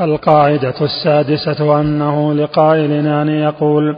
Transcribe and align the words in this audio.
القاعدة 0.00 0.74
السادسة 0.80 1.80
أنه 1.80 2.34
لقائل 2.34 2.92
أن 3.06 3.28
يقول 3.28 3.96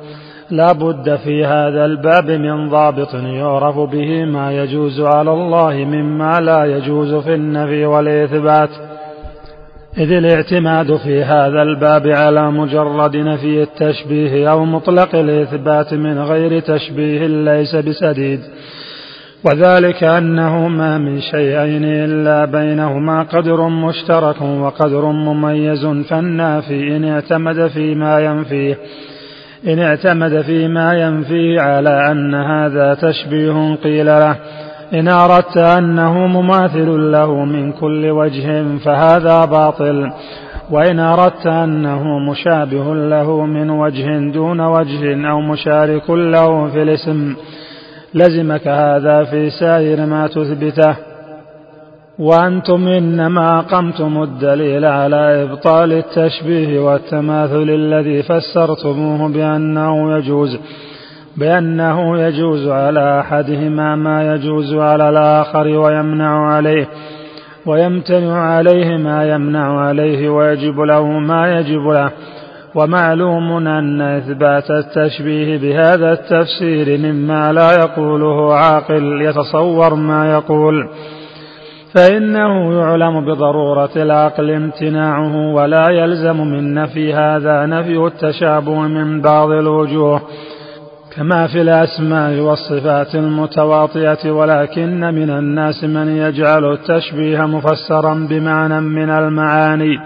لا 0.50 0.72
بد 0.72 1.16
في 1.16 1.44
هذا 1.44 1.84
الباب 1.84 2.30
من 2.30 2.68
ضابط 2.68 3.14
يعرف 3.14 3.78
به 3.78 4.24
ما 4.24 4.52
يجوز 4.62 5.00
على 5.00 5.32
الله 5.32 5.74
مما 5.74 6.40
لا 6.40 6.64
يجوز 6.64 7.14
في 7.14 7.34
النفي 7.34 7.86
والإثبات. 7.86 8.70
إذ 9.98 10.12
الاعتماد 10.12 10.96
في 10.96 11.22
هذا 11.22 11.62
الباب 11.62 12.06
على 12.06 12.50
مجرد 12.50 13.16
نفي 13.16 13.62
التشبيه 13.62 14.50
أو 14.50 14.64
مطلق 14.64 15.14
الإثبات 15.14 15.94
من 15.94 16.18
غير 16.18 16.60
تشبيه 16.60 17.26
ليس 17.26 17.76
بسديد. 17.76 18.40
وذلك 19.44 20.04
أنه 20.04 20.68
ما 20.68 20.98
من 20.98 21.20
شيئين 21.20 21.84
إلا 21.84 22.44
بينهما 22.44 23.22
قدر 23.22 23.68
مشترك 23.68 24.42
وقدر 24.42 25.06
مميز 25.06 25.86
فالنافي 25.86 26.96
إن 26.96 27.04
اعتمد 27.04 27.66
فيما 27.66 28.20
ينفيه. 28.20 28.78
إن 29.66 29.78
اعتمد 29.78 30.40
فيما 30.40 30.94
ينفيه 30.94 31.60
على 31.60 32.10
أن 32.10 32.34
هذا 32.34 32.94
تشبيه 32.94 33.74
قيل 33.74 34.06
له. 34.06 34.36
إن 34.94 35.08
أردت 35.08 35.56
أنه 35.56 36.26
مماثل 36.26 37.12
له 37.12 37.44
من 37.44 37.72
كل 37.72 38.10
وجه 38.10 38.64
فهذا 38.84 39.44
باطل. 39.44 40.10
وإن 40.70 40.98
أردت 40.98 41.46
أنه 41.46 42.18
مشابه 42.18 42.94
له 42.94 43.46
من 43.46 43.70
وجه 43.70 44.30
دون 44.32 44.60
وجه 44.60 45.30
أو 45.30 45.40
مشارك 45.40 46.10
له 46.10 46.70
في 46.70 46.82
الاسم 46.82 47.34
لزمك 48.16 48.68
هذا 48.68 49.24
في 49.24 49.50
سائر 49.50 50.06
ما 50.06 50.26
تثبته. 50.26 50.96
وأنتم 52.18 52.88
إنما 52.88 53.58
أقمتم 53.58 54.22
الدليل 54.22 54.84
على 54.84 55.42
إبطال 55.42 55.92
التشبيه 55.92 56.80
والتماثل 56.80 57.70
الذي 57.70 58.22
فسرتموه 58.22 59.28
بأنه 59.28 60.16
يجوز 60.16 60.58
بأنه 61.36 62.18
يجوز 62.20 62.68
على 62.68 63.20
أحدهما 63.20 63.96
ما 63.96 64.34
يجوز 64.34 64.74
على 64.74 65.08
الآخر 65.08 65.66
ويمنع 65.66 66.46
عليه 66.54 66.86
ويمتنع 67.66 68.38
عليه 68.40 68.96
ما 68.96 69.24
يمنع 69.34 69.80
عليه 69.80 70.28
ويجب 70.28 70.80
له 70.80 71.04
ما 71.04 71.58
يجب 71.58 71.86
له. 71.88 72.10
ومعلوم 72.76 73.66
أن 73.66 74.00
إثبات 74.00 74.70
التشبيه 74.70 75.58
بهذا 75.58 76.12
التفسير 76.12 76.98
مما 76.98 77.52
لا 77.52 77.72
يقوله 77.72 78.54
عاقل 78.54 79.22
يتصور 79.22 79.94
ما 79.94 80.32
يقول 80.32 80.88
فإنه 81.94 82.80
يعلم 82.80 83.24
بضرورة 83.26 83.90
العقل 83.96 84.50
امتناعه 84.50 85.54
ولا 85.54 85.88
يلزم 85.88 86.36
من 86.36 86.74
نفي 86.74 87.14
هذا 87.14 87.66
نفي 87.66 87.96
التشابه 87.96 88.80
من 88.80 89.20
بعض 89.20 89.50
الوجوه 89.50 90.20
كما 91.16 91.46
في 91.46 91.60
الأسماء 91.60 92.40
والصفات 92.40 93.14
المتواطئة 93.14 94.30
ولكن 94.30 95.00
من 95.00 95.30
الناس 95.30 95.84
من 95.84 96.16
يجعل 96.16 96.72
التشبيه 96.72 97.46
مفسرا 97.46 98.26
بمعنى 98.30 98.80
من 98.80 99.10
المعاني. 99.10 99.96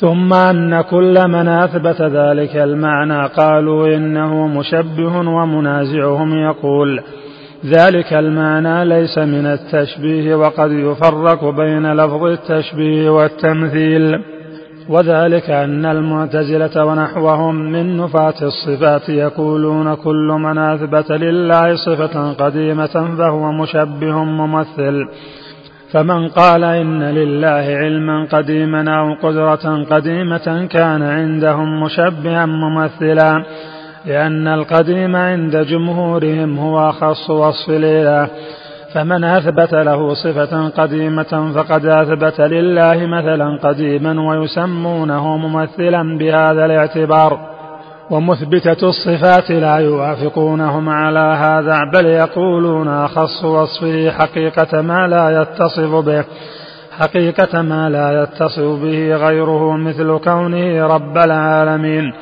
ثم 0.00 0.32
أن 0.32 0.80
كل 0.80 1.28
من 1.28 1.48
أثبت 1.48 2.02
ذلك 2.02 2.56
المعنى 2.56 3.26
قالوا 3.26 3.96
إنه 3.96 4.46
مشبه 4.46 5.16
ومنازعهم 5.18 6.34
يقول 6.34 7.00
ذلك 7.66 8.12
المعنى 8.12 8.84
ليس 8.84 9.18
من 9.18 9.46
التشبيه 9.46 10.34
وقد 10.34 10.72
يفرق 10.72 11.44
بين 11.44 11.92
لفظ 11.92 12.24
التشبيه 12.24 13.10
والتمثيل 13.10 14.20
وذلك 14.88 15.50
أن 15.50 15.86
المعتزلة 15.86 16.84
ونحوهم 16.84 17.54
من 17.72 17.96
نفاة 17.96 18.34
الصفات 18.42 19.08
يقولون 19.08 19.94
كل 19.94 20.36
من 20.40 20.58
أثبت 20.58 21.10
لله 21.10 21.76
صفة 21.76 22.32
قديمة 22.32 23.16
فهو 23.18 23.52
مشبه 23.52 24.24
ممثل 24.24 25.06
فمن 25.94 26.28
قال 26.28 26.64
إن 26.64 27.02
لله 27.02 27.76
علما 27.76 28.26
قديما 28.32 28.98
أو 28.98 29.14
قدرة 29.14 29.84
قديمة 29.84 30.66
كان 30.70 31.02
عندهم 31.02 31.82
مشبها 31.82 32.46
ممثلا 32.46 33.44
لأن 34.06 34.48
القديم 34.48 35.16
عند 35.16 35.56
جمهورهم 35.56 36.58
هو 36.58 36.90
أخص 36.90 37.30
وصف 37.30 37.70
الإله 37.70 38.28
فمن 38.94 39.24
أثبت 39.24 39.74
له 39.74 40.14
صفة 40.14 40.68
قديمة 40.68 41.52
فقد 41.54 41.86
أثبت 41.86 42.40
لله 42.40 43.06
مثلا 43.06 43.58
قديما 43.62 44.20
ويسمونه 44.28 45.36
ممثلا 45.36 46.18
بهذا 46.18 46.64
الاعتبار. 46.64 47.53
ومثبتة 48.10 48.88
الصفات 48.88 49.50
لا 49.50 49.76
يوافقونهم 49.76 50.88
على 50.88 51.36
هذا 51.40 51.78
بل 51.94 52.06
يقولون 52.06 52.88
أخص 52.88 53.44
وصفه 53.44 54.10
حقيقة 54.10 54.82
ما 54.82 55.08
لا 55.08 55.42
يتصف 55.42 55.94
به 55.94 56.24
حقيقة 56.98 57.62
ما 57.62 57.90
لا 57.90 58.22
يتصف 58.22 58.82
به 58.82 59.16
غيره 59.16 59.76
مثل 59.76 60.18
كونه 60.18 60.86
رب 60.86 61.18
العالمين. 61.18 62.12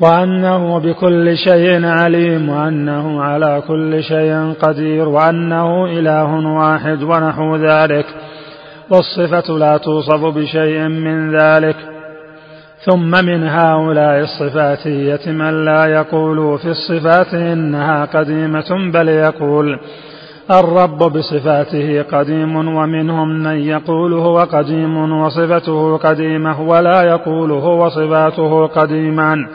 وأنه 0.00 0.78
بكل 0.78 1.36
شيء 1.36 1.86
عليم 1.86 2.48
وأنه 2.48 3.22
على 3.22 3.62
كل 3.68 4.02
شيء 4.02 4.54
قدير 4.62 5.08
وأنه 5.08 5.86
إله 5.86 6.34
واحد 6.46 7.02
ونحو 7.02 7.56
ذلك. 7.56 8.06
والصفة 8.90 9.58
لا 9.58 9.76
توصف 9.76 10.24
بشيء 10.24 10.88
من 10.88 11.36
ذلك. 11.36 11.91
ثم 12.84 13.10
من 13.10 13.48
هؤلاء 13.48 14.20
الصفاتية 14.20 15.32
من 15.32 15.64
لا 15.64 15.86
يقول 15.86 16.58
في 16.58 16.68
الصفات 16.70 17.34
إنها 17.34 18.04
قديمة 18.04 18.90
بل 18.92 19.08
يقول 19.08 19.78
الرب 20.50 20.98
بصفاته 20.98 22.02
قديم 22.02 22.56
ومنهم 22.56 23.28
من 23.42 23.58
يقول 23.60 24.12
هو 24.12 24.38
قديم 24.38 25.12
وصفته 25.12 25.96
قديمة 25.96 26.60
ولا 26.60 27.02
يقول 27.02 27.50
هو 27.50 27.88
صفاته 27.88 28.66
قديمان 28.66 29.46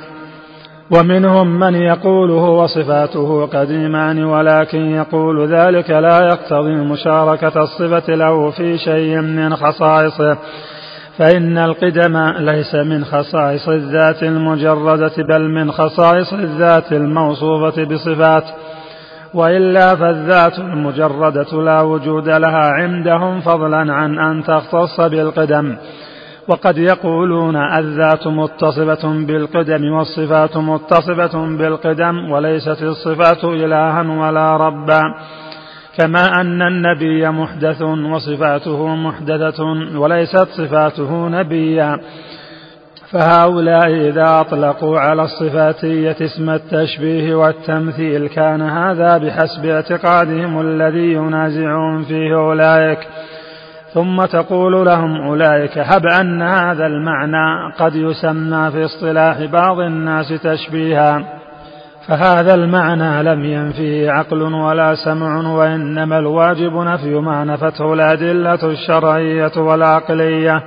ومنهم 0.92 1.60
من 1.60 1.76
يقول 1.76 2.32
هو 2.32 2.68
صفاته 2.68 3.46
قديمان 3.46 4.24
ولكن 4.24 4.78
يقول 4.78 5.48
ذلك 5.48 5.90
لا 5.90 6.20
يقتضي 6.20 6.76
مشاركة 6.76 7.62
الصفة 7.62 8.16
له 8.16 8.50
في 8.50 8.78
شيء 8.78 9.22
من 9.22 9.56
خصائصه 9.56 10.38
فإن 11.18 11.58
القدم 11.58 12.18
ليس 12.40 12.76
من 12.76 13.06
خصائص 13.06 13.70
الذات 13.70 14.24
المجردة 14.24 15.12
بل 15.30 15.42
من 15.50 15.72
خصائص 15.72 16.34
الذات 16.34 16.94
الموصوفة 16.94 17.84
بصفات. 17.84 18.44
وإلا 19.34 19.96
فالذات 19.96 20.60
المجردة 20.60 21.64
لا 21.64 21.82
وجود 21.82 22.30
لها 22.30 22.72
عندهم 22.72 23.42
فضلا 23.42 23.94
عن 23.94 24.20
أن 24.20 24.44
تختص 24.44 25.02
بالقدم. 25.02 25.78
وقد 26.48 26.78
يقولون 26.78 27.56
الذات 27.56 28.28
متصفة 28.28 29.26
بالقدم 29.26 29.92
والصفات 29.92 30.58
متصفة 30.58 31.58
بالقدم 31.58 32.32
وليست 32.32 32.84
الصفات 32.84 33.44
إلها 33.44 34.02
ولا 34.02 34.58
ربا. 34.58 35.02
كما 35.98 36.42
أن 36.42 36.62
النبي 36.62 37.30
محدث 37.30 37.82
وصفاته 37.82 38.96
محدثة 38.96 39.64
وليست 40.00 40.48
صفاته 40.58 41.30
نبيا 41.30 42.00
فهؤلاء 43.12 44.10
إذا 44.10 44.40
أطلقوا 44.40 45.00
على 45.00 45.22
الصفاتية 45.24 46.16
اسم 46.22 46.50
التشبيه 46.50 47.36
والتمثيل 47.36 48.28
كان 48.28 48.62
هذا 48.62 49.18
بحسب 49.18 49.66
اعتقادهم 49.66 50.62
الذي 50.62 51.14
ينازعهم 51.14 52.04
فيه 52.04 52.36
أولئك. 52.36 53.00
ثم 53.94 54.26
تقول 54.26 54.86
لهم 54.86 55.22
أولئك 55.22 55.78
هب 55.78 56.06
أن 56.22 56.42
هذا 56.42 56.86
المعنى 56.86 57.74
قد 57.80 57.96
يسمى 57.96 58.72
في 58.72 58.86
اصطلاح 58.86 59.46
بعض 59.46 59.80
الناس 59.80 60.42
تشبيها. 60.44 61.37
فهذا 62.08 62.54
المعنى 62.54 63.24
لم 63.24 63.46
ينفيه 63.46 64.12
عقل 64.12 64.42
ولا 64.42 64.96
سمع 65.06 65.52
وإنما 65.52 66.20
الواجب 66.20 66.74
نفي 66.74 67.16
ما 67.16 67.44
نفته 67.44 67.94
الأدلة 67.94 68.64
الشرعية 68.64 69.52
والعقلية. 69.58 70.64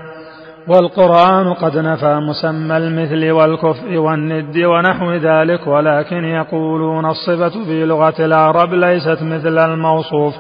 والقرآن 0.69 1.53
قد 1.53 1.79
نفى 1.79 2.15
مسمى 2.15 2.77
المثل 2.77 3.31
والكفء 3.31 3.97
والند 3.97 4.57
ونحو 4.57 5.13
ذلك 5.13 5.67
ولكن 5.67 6.25
يقولون 6.25 7.07
الصفة 7.07 7.65
في 7.65 7.85
لغة 7.85 8.15
العرب 8.19 8.75
ليست 8.75 9.23
مثل 9.23 9.59
الموصوف. 9.59 10.35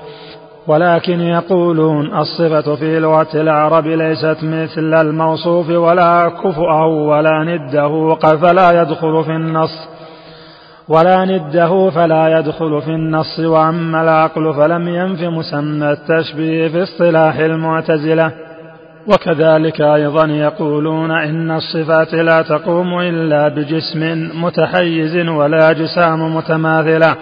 ولكن 0.66 1.20
يقولون 1.20 2.18
الصفة 2.18 2.74
في 2.76 3.00
لغة 3.00 3.28
العرب 3.34 3.86
ليست 3.86 4.36
مثل 4.42 4.94
الموصوف 4.94 5.70
ولا 5.70 6.28
كفؤه 6.28 6.86
ولا 6.86 7.44
نده 7.44 8.14
فلا 8.14 8.82
يدخل 8.82 9.24
في 9.24 9.30
النص. 9.30 9.99
ولا 10.90 11.24
نده 11.24 11.90
فلا 11.90 12.38
يدخل 12.38 12.82
في 12.82 12.90
النص 12.90 13.38
وأما 13.38 14.02
العقل 14.02 14.54
فلم 14.54 14.88
ينف 14.88 15.22
مسمى 15.22 15.90
التشبيه 15.90 16.68
في 16.68 16.82
اصطلاح 16.82 17.36
المعتزلة. 17.36 18.32
وكذلك 19.06 19.80
أيضا 19.80 20.26
يقولون 20.26 21.10
إن 21.10 21.50
الصفات 21.50 22.14
لا 22.14 22.42
تقوم 22.42 23.00
إلا 23.00 23.48
بجسم 23.48 24.30
متحيز 24.34 25.28
ولا 25.28 25.70
أجسام 25.70 26.36
متماثلة. 26.36 27.16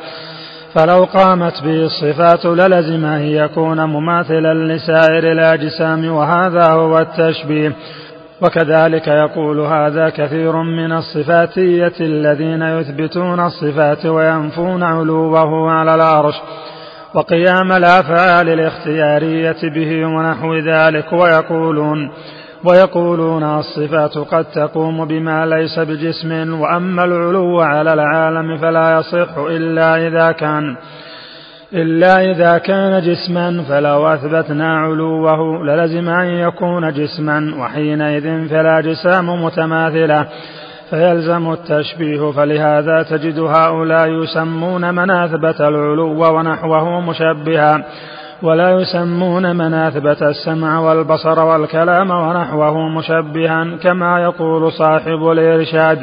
فلو 0.74 1.04
قامت 1.04 1.62
به 1.64 1.86
الصفات 1.86 2.46
للزم 2.46 3.04
أن 3.04 3.20
يكون 3.20 3.84
مماثلا 3.84 4.74
لسائر 4.74 5.32
الأجسام 5.32 6.10
وهذا 6.12 6.70
هو 6.70 6.98
التشبيه. 6.98 7.72
وكذلك 8.42 9.08
يقول 9.08 9.60
هذا 9.60 10.08
كثير 10.08 10.62
من 10.62 10.92
الصفاتية 10.92 11.92
الذين 12.00 12.62
يثبتون 12.62 13.40
الصفات 13.40 14.06
وينفون 14.06 14.82
علوه 14.82 15.70
على 15.70 15.94
العرش 15.94 16.34
وقيام 17.14 17.72
الأفعال 17.72 18.48
الاختيارية 18.48 19.56
به 19.74 20.06
ونحو 20.06 20.54
ذلك 20.54 21.12
ويقولون 21.12 22.10
ويقولون 22.64 23.44
الصفات 23.44 24.18
قد 24.18 24.44
تقوم 24.44 25.04
بما 25.04 25.46
ليس 25.46 25.78
بجسم 25.78 26.60
وأما 26.60 27.04
العلو 27.04 27.60
على 27.60 27.94
العالم 27.94 28.56
فلا 28.56 28.98
يصح 28.98 29.38
إلا 29.38 30.06
إذا 30.06 30.32
كان 30.32 30.76
إلا 31.74 32.30
إذا 32.30 32.58
كان 32.58 33.02
جسما 33.02 33.64
فلو 33.68 34.08
أثبتنا 34.08 34.78
علوه 34.78 35.64
للزم 35.64 36.08
أن 36.08 36.26
يكون 36.26 36.92
جسما 36.92 37.54
وحينئذ 37.60 38.48
فلا 38.48 38.80
جسام 38.80 39.44
متماثلة. 39.44 40.26
فيلزم 40.90 41.52
التشبيه 41.52 42.30
فلهذا 42.30 43.02
تجد 43.02 43.38
هؤلاء 43.38 44.08
يسمون 44.08 44.94
من 44.94 45.10
أثبت 45.10 45.60
العلو 45.60 46.36
ونحوه 46.36 47.00
مشبها. 47.00 47.84
ولا 48.42 48.70
يسمون 48.70 49.56
من 49.56 49.74
أثبت 49.74 50.22
السمع 50.22 50.78
والبصر 50.78 51.44
والكلام 51.44 52.10
ونحوه 52.10 52.88
مشبها 52.88 53.66
كما 53.82 54.22
يقول 54.22 54.72
صاحب 54.72 55.30
الإرشاد. 55.30 55.98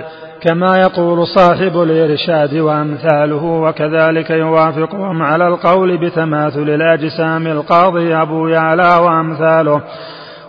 كما 0.46 0.78
يقول 0.78 1.28
صاحب 1.28 1.82
الإرشاد 1.82 2.54
وأمثاله 2.58 3.44
وكذلك 3.44 4.30
يوافقهم 4.30 5.22
على 5.22 5.48
القول 5.48 5.98
بتماثل 5.98 6.70
الأجسام 6.70 7.48
القاضي 7.48 8.16
أبو 8.16 8.48
يعلى 8.48 8.98
وأمثاله 9.02 9.82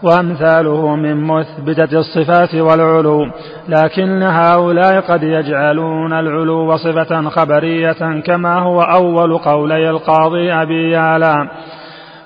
وأمثاله 0.03 0.97
من 0.97 1.27
مثبتة 1.27 1.99
الصفات 1.99 2.55
والعلو. 2.55 3.23
لكن 3.69 4.23
هؤلاء 4.23 5.01
قد 5.01 5.23
يجعلون 5.23 6.13
العلو 6.13 6.77
صفة 6.77 7.29
خبرية 7.29 8.21
كما 8.27 8.59
هو 8.59 8.83
أول 8.83 9.39
قولي 9.39 9.91
القاضي 9.91 10.53
أبي 10.53 10.91
يعلى. 10.91 11.49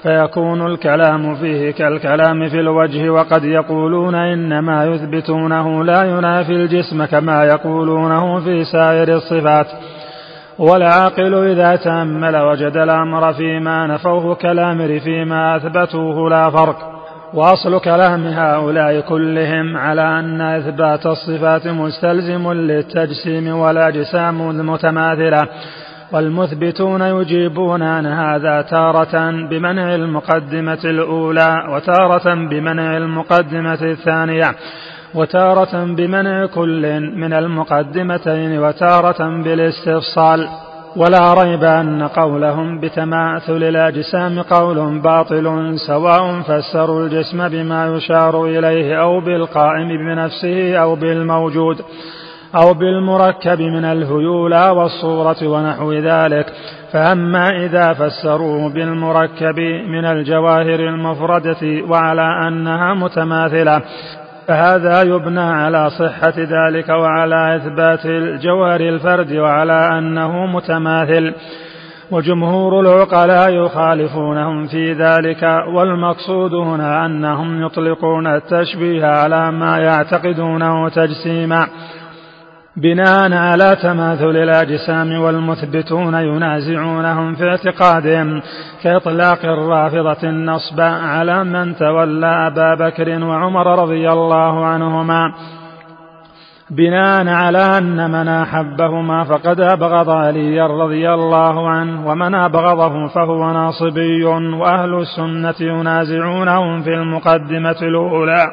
فيكون 0.03 0.67
الكلام 0.67 1.35
فيه 1.35 1.71
كالكلام 1.71 2.49
في 2.49 2.61
الوجه 2.61 3.11
وقد 3.11 3.45
يقولون 3.45 4.15
إنما 4.15 4.85
يثبتونه 4.85 5.85
لا 5.85 6.03
ينافي 6.03 6.53
الجسم 6.53 7.05
كما 7.05 7.45
يقولونه 7.45 8.41
في 8.41 8.65
سائر 8.65 9.17
الصفات. 9.17 9.67
والعاقل 10.59 11.35
إذا 11.35 11.77
تأمل 11.77 12.37
وجد 12.37 12.77
الأمر 12.77 13.33
فيما 13.33 13.87
نفوه 13.87 14.35
كالأمر 14.35 14.99
فيما 14.99 15.57
أثبتوه 15.57 16.31
لا 16.31 16.51
فرق. 16.51 17.01
وأصل 17.35 17.81
كلام 17.81 18.27
هؤلاء 18.27 19.01
كلهم 19.01 19.77
على 19.77 20.03
أن 20.03 20.41
إثبات 20.41 21.07
الصفات 21.07 21.69
مستلزم 21.69 22.53
للتجسيم 22.53 23.57
والأجسام 23.57 24.69
متماثله 24.71 25.49
والمثبتون 26.13 27.03
يجيبون 27.03 27.83
عن 27.83 28.07
هذا 28.07 28.63
تارة 28.63 29.31
بمنع 29.31 29.95
المقدمة 29.95 30.79
الأولى 30.85 31.67
وتارة 31.75 32.35
بمنع 32.35 32.97
المقدمة 32.97 33.83
الثانية 33.83 34.55
وتارة 35.15 35.85
بمنع 35.85 36.47
كل 36.47 37.01
من 37.01 37.33
المقدمتين 37.33 38.59
وتارة 38.59 39.43
بالاستفصال. 39.43 40.49
ولا 40.97 41.35
ريب 41.35 41.65
أن 41.65 42.03
قولهم 42.03 42.81
بتماثل 42.81 43.63
الأجسام 43.63 44.43
قول 44.43 44.99
باطل 44.99 45.75
سواء 45.87 46.41
فسروا 46.41 47.07
الجسم 47.07 47.49
بما 47.49 47.97
يشار 47.97 48.45
إليه 48.45 49.01
أو 49.01 49.21
بالقائم 49.21 49.89
بنفسه 49.89 50.77
أو 50.77 50.95
بالموجود. 50.95 51.77
أو 52.55 52.75
بالمركب 52.75 53.61
من 53.61 53.85
الهيولى 53.85 54.71
والصورة 54.71 55.37
ونحو 55.43 55.93
ذلك. 55.93 56.47
فأما 56.93 57.51
إذا 57.65 57.93
فسروه 57.93 58.69
بالمركب 58.69 59.59
من 59.89 60.05
الجواهر 60.05 60.81
المفردة 60.81 61.83
وعلى 61.89 62.49
أنها 62.49 62.95
متماثلة 62.95 63.83
فهذا 64.49 65.03
يبنى 65.03 65.41
على 65.41 65.91
صحة 65.91 66.35
ذلك 66.37 66.89
وعلى 66.89 67.57
إثبات 67.57 68.07
الجوهر 68.07 68.81
الفرد 68.81 69.33
وعلى 69.33 69.99
أنه 69.99 70.47
متماثل. 70.47 71.35
وجمهور 72.11 72.81
العقلاء 72.81 73.51
يخالفونهم 73.51 74.67
في 74.67 74.93
ذلك 74.93 75.43
والمقصود 75.75 76.55
هنا 76.55 77.07
أنهم 77.07 77.67
يطلقون 77.67 78.27
التشبيه 78.27 79.07
على 79.07 79.53
ما 79.53 79.79
يعتقدونه 79.79 80.89
تجسيما. 80.89 81.67
بناء 82.77 83.33
على 83.33 83.77
تماثل 83.83 84.37
الأجسام 84.37 85.21
والمثبتون 85.21 86.15
ينازعونهم 86.15 87.35
في 87.35 87.45
اعتقادهم 87.45 88.43
كإطلاق 88.83 89.45
الرافضة 89.45 90.29
النصب 90.29 90.81
على 90.81 91.45
من 91.45 91.77
تولى 91.77 92.47
أبا 92.47 92.75
بكر 92.75 93.25
وعمر 93.25 93.83
رضي 93.83 94.11
الله 94.11 94.67
عنهما. 94.67 95.33
بناء 96.71 97.29
على 97.29 97.79
أن 97.79 98.11
من 98.11 98.29
أحبهما 98.29 99.25
فقد 99.25 99.61
أبغض 99.61 100.11
عليا 100.11 100.67
رضي 100.67 101.11
الله 101.11 101.69
عنه 101.69 102.07
ومن 102.07 102.35
أبغضه 102.35 103.07
فهو 103.07 103.53
ناصبي 103.53 104.25
وأهل 104.55 104.95
السنة 104.95 105.55
ينازعونهم 105.61 106.83
في 106.83 106.95
المقدمة 106.95 107.77
الأولى. 107.83 108.47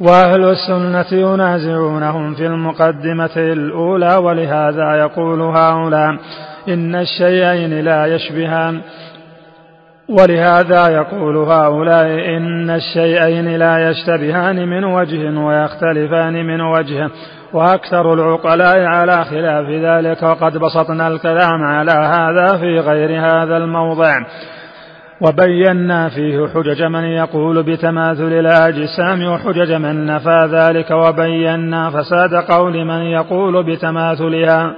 وأهل 0.00 0.44
السنة 0.44 1.20
ينازعونهم 1.20 2.34
في 2.34 2.46
المقدمة 2.46 3.36
الأولى 3.36 4.16
ولهذا 4.16 4.94
يقول 4.94 5.40
هؤلاء 5.40 6.16
إن 6.68 6.94
الشيئين 6.94 7.84
لا 7.84 8.06
يشبهان. 8.06 8.80
ولهذا 10.08 10.88
يقول 10.88 11.36
هؤلاء 11.36 12.06
إن 12.36 12.70
الشيئين 12.70 13.56
لا 13.56 13.90
يشتبهان 13.90 14.68
من 14.68 14.84
وجه 14.84 15.38
ويختلفان 15.38 16.46
من 16.46 16.60
وجه 16.60 17.10
وأكثر 17.52 18.14
العقلاء 18.14 18.80
على 18.80 19.24
خلاف 19.24 19.66
ذلك 19.68 20.22
وقد 20.22 20.56
بسطنا 20.56 21.08
الكلام 21.08 21.64
على 21.64 21.92
هذا 21.92 22.56
في 22.56 22.78
غير 22.78 23.20
هذا 23.20 23.56
الموضع. 23.56 24.14
وبينا 25.20 26.08
فيه 26.08 26.48
حجج 26.54 26.82
من 26.82 27.04
يقول 27.04 27.62
بتماثل 27.62 28.32
الأجسام 28.32 29.24
وحجج 29.32 29.72
من 29.72 30.06
نفى 30.06 30.48
ذلك 30.52 30.90
وبينا 30.90 31.90
فساد 31.90 32.34
قول 32.34 32.84
من 32.84 33.00
يقول 33.00 33.62
بتماثلها. 33.62 34.74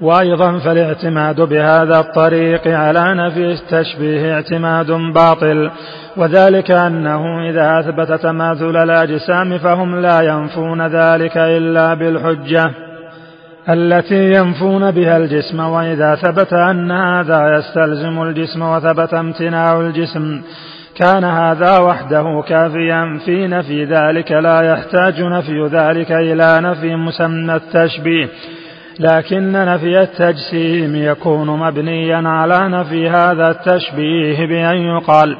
وأيضا 0.00 0.58
فالاعتماد 0.58 1.40
بهذا 1.40 2.00
الطريق 2.00 2.68
على 2.68 3.14
نفي 3.14 3.52
التشبيه 3.52 4.34
اعتماد 4.34 4.90
باطل. 4.92 5.70
وذلك 6.16 6.70
أنه 6.70 7.50
إذا 7.50 7.80
أثبت 7.80 8.12
تماثل 8.12 8.76
الأجسام 8.76 9.58
فهم 9.58 10.00
لا 10.00 10.20
ينفون 10.20 10.86
ذلك 10.86 11.36
إلا 11.36 11.94
بالحجة. 11.94 12.87
التي 13.68 14.32
ينفون 14.32 14.90
بها 14.90 15.16
الجسم 15.16 15.60
وإذا 15.60 16.14
ثبت 16.14 16.52
أن 16.52 16.90
هذا 16.90 17.56
يستلزم 17.58 18.22
الجسم 18.22 18.62
وثبت 18.62 19.14
امتناع 19.14 19.80
الجسم 19.80 20.42
كان 20.94 21.24
هذا 21.24 21.78
وحده 21.78 22.42
كافيا 22.48 23.20
في 23.24 23.46
نفي 23.46 23.84
ذلك 23.84 24.32
لا 24.32 24.60
يحتاج 24.72 25.22
نفي 25.22 25.66
ذلك 25.72 26.12
إلى 26.12 26.60
نفي 26.60 26.96
مسمى 26.96 27.54
التشبيه 27.54 28.28
لكن 28.98 29.52
نفي 29.52 30.00
التجسيم 30.00 30.96
يكون 30.96 31.46
مبنيا 31.58 32.28
على 32.28 32.68
نفي 32.68 33.08
هذا 33.08 33.50
التشبيه 33.50 34.46
بأن 34.46 34.76
يقال 34.76 35.36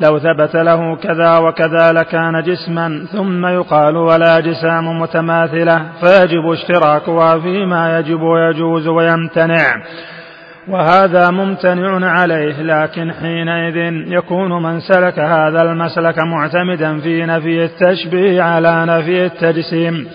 لو 0.00 0.18
ثبت 0.18 0.56
له 0.56 0.96
كذا 0.96 1.38
وكذا 1.38 1.92
لكان 1.92 2.42
جسما 2.42 3.06
ثم 3.12 3.46
يقال 3.46 3.96
ولا 3.96 4.40
جسام 4.40 5.00
متماثلة 5.00 5.82
فيجب 6.00 6.52
اشتراكها 6.52 7.38
فيما 7.38 7.98
يجب 7.98 8.20
ويجوز 8.20 8.88
ويمتنع. 8.88 9.74
وهذا 10.68 11.30
ممتنع 11.30 12.10
عليه 12.10 12.62
لكن 12.62 13.12
حينئذ 13.12 13.76
يكون 14.12 14.62
من 14.62 14.80
سلك 14.80 15.18
هذا 15.18 15.62
المسلك 15.62 16.18
معتمدا 16.18 17.00
في 17.00 17.26
نفي 17.26 17.64
التشبيه 17.64 18.42
على 18.42 18.86
نفي 18.86 19.24
التجسيم. 19.26 20.06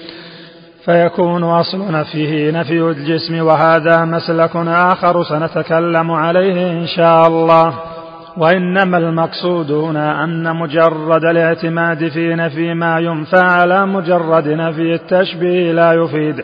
فيكون 0.85 1.43
أصل 1.43 1.91
نفيه 1.91 2.51
نفي 2.51 2.81
الجسم 2.81 3.45
وهذا 3.45 4.05
مسلك 4.05 4.55
آخر 4.67 5.23
سنتكلم 5.23 6.11
عليه 6.11 6.71
إن 6.71 6.87
شاء 6.87 7.27
الله. 7.27 7.94
وإنما 8.37 8.97
المقصود 8.97 9.71
هنا 9.71 10.23
أن 10.23 10.55
مجرد 10.55 11.25
الاعتماد 11.25 12.07
في 12.07 12.35
نفي 12.35 12.73
ما 12.73 12.99
ينفى 12.99 13.39
على 13.39 13.85
مجرد 13.85 14.47
نفي 14.47 14.93
التشبيه 14.93 15.71
لا 15.71 15.93
يفيد. 15.93 16.43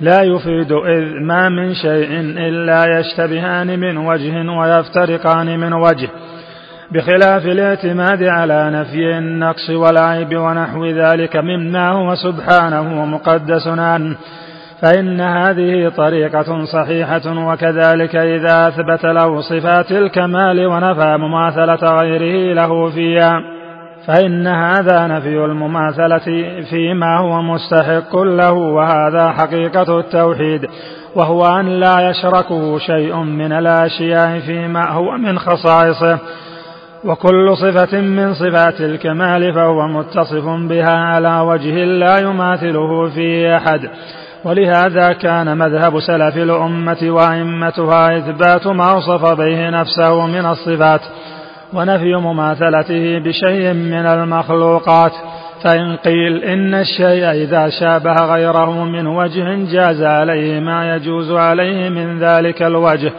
لا 0.00 0.22
يفيد 0.22 0.72
إذ 0.72 1.20
ما 1.22 1.48
من 1.48 1.74
شيء 1.74 2.20
إلا 2.20 2.98
يشتبهان 2.98 3.78
من 3.78 3.96
وجه 3.96 4.50
ويفترقان 4.50 5.58
من 5.58 5.72
وجه. 5.72 6.08
بخلاف 6.92 7.46
الاعتماد 7.46 8.22
على 8.22 8.70
نفي 8.70 9.18
النقص 9.18 9.70
والعيب 9.70 10.36
ونحو 10.36 10.86
ذلك 10.86 11.36
مما 11.36 11.88
هو 11.92 12.14
سبحانه 12.14 13.02
ومقدس 13.02 13.66
عنه 13.66 14.16
فإن 14.82 15.20
هذه 15.20 15.88
طريقة 15.96 16.64
صحيحة 16.64 17.46
وكذلك 17.46 18.16
إذا 18.16 18.68
أثبت 18.68 19.04
له 19.04 19.40
صفات 19.40 19.92
الكمال 19.92 20.66
ونفى 20.66 21.16
مماثلة 21.16 22.00
غيره 22.00 22.54
له 22.54 22.90
فيها 22.90 23.40
فإن 24.06 24.46
هذا 24.46 25.06
نفي 25.06 25.44
المماثلة 25.44 26.44
فيما 26.70 27.18
هو 27.18 27.42
مستحق 27.42 28.16
له 28.16 28.52
وهذا 28.52 29.30
حقيقة 29.30 29.98
التوحيد 29.98 30.66
وهو 31.16 31.46
أن 31.60 31.66
لا 31.66 32.10
يشركه 32.10 32.78
شيء 32.78 33.16
من 33.16 33.52
الأشياء 33.52 34.38
فيما 34.38 34.90
هو 34.90 35.16
من 35.16 35.38
خصائصه 35.38 36.18
وكل 37.04 37.56
صفة 37.56 38.00
من 38.00 38.34
صفات 38.34 38.80
الكمال 38.80 39.54
فهو 39.54 39.86
متصف 39.88 40.44
بها 40.44 40.96
على 40.96 41.40
وجه 41.40 41.84
لا 41.84 42.18
يماثله 42.18 43.08
فيه 43.08 43.56
أحد. 43.56 43.90
ولهذا 44.44 45.12
كان 45.12 45.58
مذهب 45.58 46.00
سلف 46.00 46.36
الأمة 46.36 46.98
وأئمتها 47.02 48.18
إثبات 48.18 48.66
ما 48.66 48.92
وصف 48.92 49.38
به 49.38 49.70
نفسه 49.70 50.26
من 50.26 50.46
الصفات 50.46 51.00
ونفي 51.72 52.14
مماثلته 52.14 53.18
بشيء 53.18 53.72
من 53.72 54.06
المخلوقات. 54.06 55.12
فإن 55.64 55.96
قيل 55.96 56.44
إن 56.44 56.74
الشيء 56.74 57.30
إذا 57.30 57.68
شابه 57.68 58.14
غيره 58.14 58.84
من 58.84 59.06
وجه 59.06 59.72
جاز 59.72 60.02
عليه 60.02 60.60
ما 60.60 60.96
يجوز 60.96 61.32
عليه 61.32 61.88
من 61.88 62.18
ذلك 62.18 62.62
الوجه 62.62 63.12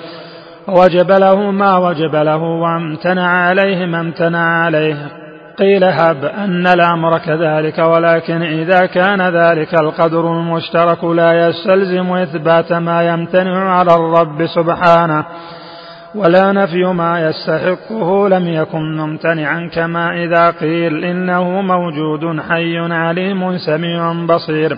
وجب 0.68 1.12
له 1.12 1.51
ما 1.51 1.78
وجب 1.78 2.16
له 2.16 2.38
وامتنع 2.38 3.28
عليه 3.28 3.86
ما 3.86 4.00
امتنع 4.00 4.63
عليه. 4.63 5.21
قيل 5.60 5.84
هب 5.84 6.25
أن 6.25 6.67
الأمر 6.67 7.17
كذلك 7.17 7.79
ولكن 7.79 8.41
إذا 8.41 8.86
كان 8.86 9.22
ذلك 9.22 9.74
القدر 9.74 10.34
المشترك 10.39 11.03
لا 11.03 11.48
يستلزم 11.48 12.13
إثبات 12.13 12.74
ما 12.74 13.08
يمتنع 13.08 13.74
على 13.74 13.96
الرب 13.96 14.46
سبحانه 14.46 15.25
ولا 16.15 16.51
نفي 16.51 16.84
ما 16.84 17.29
يستحقه 17.29 18.29
لم 18.29 18.48
يكن 18.48 18.98
ممتنعا 18.98 19.70
كما 19.74 20.24
إذا 20.24 20.50
قيل 20.50 21.05
إنه 21.05 21.62
موجود 21.62 22.41
حي 22.50 22.77
عليم 22.77 23.58
سميع 23.58 24.13
بصير. 24.13 24.77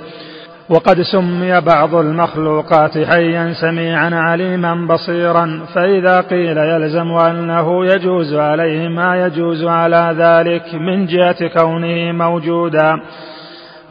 وقد 0.69 1.01
سمي 1.01 1.61
بعض 1.61 1.95
المخلوقات 1.95 2.97
حيا 2.97 3.53
سميعا 3.53 4.09
عليما 4.13 4.87
بصيرا. 4.87 5.59
فإذا 5.75 6.21
قيل 6.21 6.57
يلزم 6.57 7.11
أنه 7.11 7.85
يجوز 7.85 8.33
عليه 8.33 8.87
ما 8.87 9.25
يجوز 9.25 9.63
على 9.65 10.15
ذلك 10.17 10.75
من 10.75 11.05
جهة 11.05 11.47
كونه 11.47 12.11
موجودا. 12.11 12.99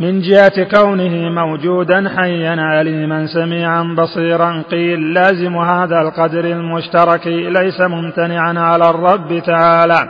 من 0.00 0.20
جهة 0.20 0.64
كونه 0.64 1.30
موجودا 1.30 2.08
حيا 2.16 2.56
عليما 2.60 3.26
سميعا 3.26 3.94
بصيرا. 3.98 4.62
قيل 4.70 5.14
لازم 5.14 5.56
هذا 5.56 6.00
القدر 6.00 6.44
المشترك 6.44 7.26
ليس 7.26 7.80
ممتنعا 7.80 8.58
على 8.58 8.90
الرب 8.90 9.42
تعالى. 9.46 10.08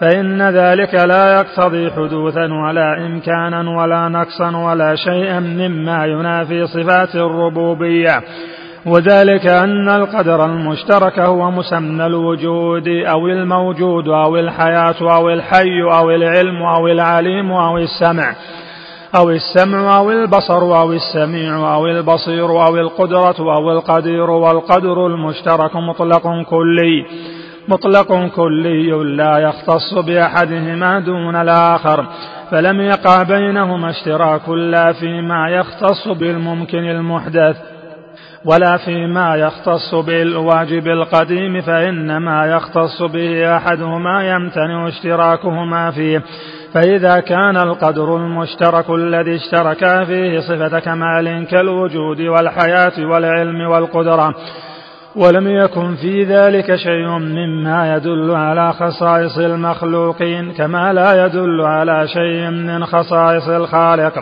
فإن 0.00 0.42
ذلك 0.42 0.94
لا 0.94 1.34
يقتضي 1.36 1.90
حدوثا 1.90 2.44
ولا 2.54 3.06
إمكانا 3.06 3.80
ولا 3.80 4.08
نقصا 4.08 4.56
ولا 4.56 4.94
شيئا 4.94 5.40
مما 5.40 6.06
ينافي 6.06 6.66
صفات 6.66 7.14
الربوبية. 7.14 8.22
وذلك 8.86 9.46
أن 9.46 9.88
القدر 9.88 10.44
المشترك 10.44 11.18
هو 11.18 11.50
مسمى 11.50 12.06
الوجود 12.06 12.88
أو 12.88 13.26
الموجود 13.26 14.08
أو 14.08 14.36
الحياة 14.36 14.94
أو 15.00 15.30
الحي 15.30 15.82
أو 15.82 16.10
العلم 16.10 16.62
أو 16.62 16.88
العليم 16.88 17.52
أو 17.52 17.78
السمع 17.78 18.34
أو 19.16 19.30
السمع 19.30 19.98
أو 19.98 20.10
البصر 20.10 20.80
أو 20.80 20.92
السميع 20.92 21.74
أو 21.74 21.86
البصير 21.86 22.66
أو 22.66 22.76
القدرة 22.76 23.56
أو 23.56 23.72
القدير 23.72 24.30
والقدر 24.30 25.06
المشترك 25.06 25.76
مطلق 25.76 26.22
كلي. 26.50 27.06
مطلق 27.68 28.26
كلي 28.36 28.90
لا 29.16 29.38
يختص 29.38 29.94
بأحدهما 30.06 31.00
دون 31.00 31.36
الآخر 31.36 32.06
فلم 32.50 32.80
يقع 32.80 33.22
بينهما 33.22 33.90
اشتراك 33.90 34.48
لا 34.48 34.92
فيما 34.92 35.48
يختص 35.50 36.08
بالممكن 36.08 36.90
المحدث 36.90 37.56
ولا 38.44 38.76
فيما 38.76 39.36
يختص 39.36 39.94
بالواجب 39.94 40.86
القديم 40.86 41.60
فإنما 41.60 42.46
يختص 42.46 43.02
به 43.02 43.56
أحدهما 43.56 44.28
يمتنع 44.28 44.88
اشتراكهما 44.88 45.90
فيه. 45.90 46.22
فإذا 46.74 47.20
كان 47.20 47.56
القدر 47.56 48.16
المشترك 48.16 48.90
الذي 48.90 49.34
اشتركا 49.34 50.04
فيه 50.04 50.40
صفة 50.40 50.78
كمال 50.78 51.46
كالوجود 51.46 52.20
والحياة 52.20 53.06
والعلم 53.10 53.60
والقدرة. 53.60 54.34
ولم 55.16 55.48
يكن 55.48 55.94
في 55.94 56.24
ذلك 56.24 56.76
شيء 56.76 57.08
مما 57.18 57.96
يدل 57.96 58.30
على 58.30 58.72
خصائص 58.72 59.38
المخلوقين 59.38 60.52
كما 60.52 60.92
لا 60.92 61.24
يدل 61.24 61.60
على 61.60 62.08
شيء 62.08 62.50
من 62.50 62.86
خصائص 62.86 63.48
الخالق. 63.48 64.12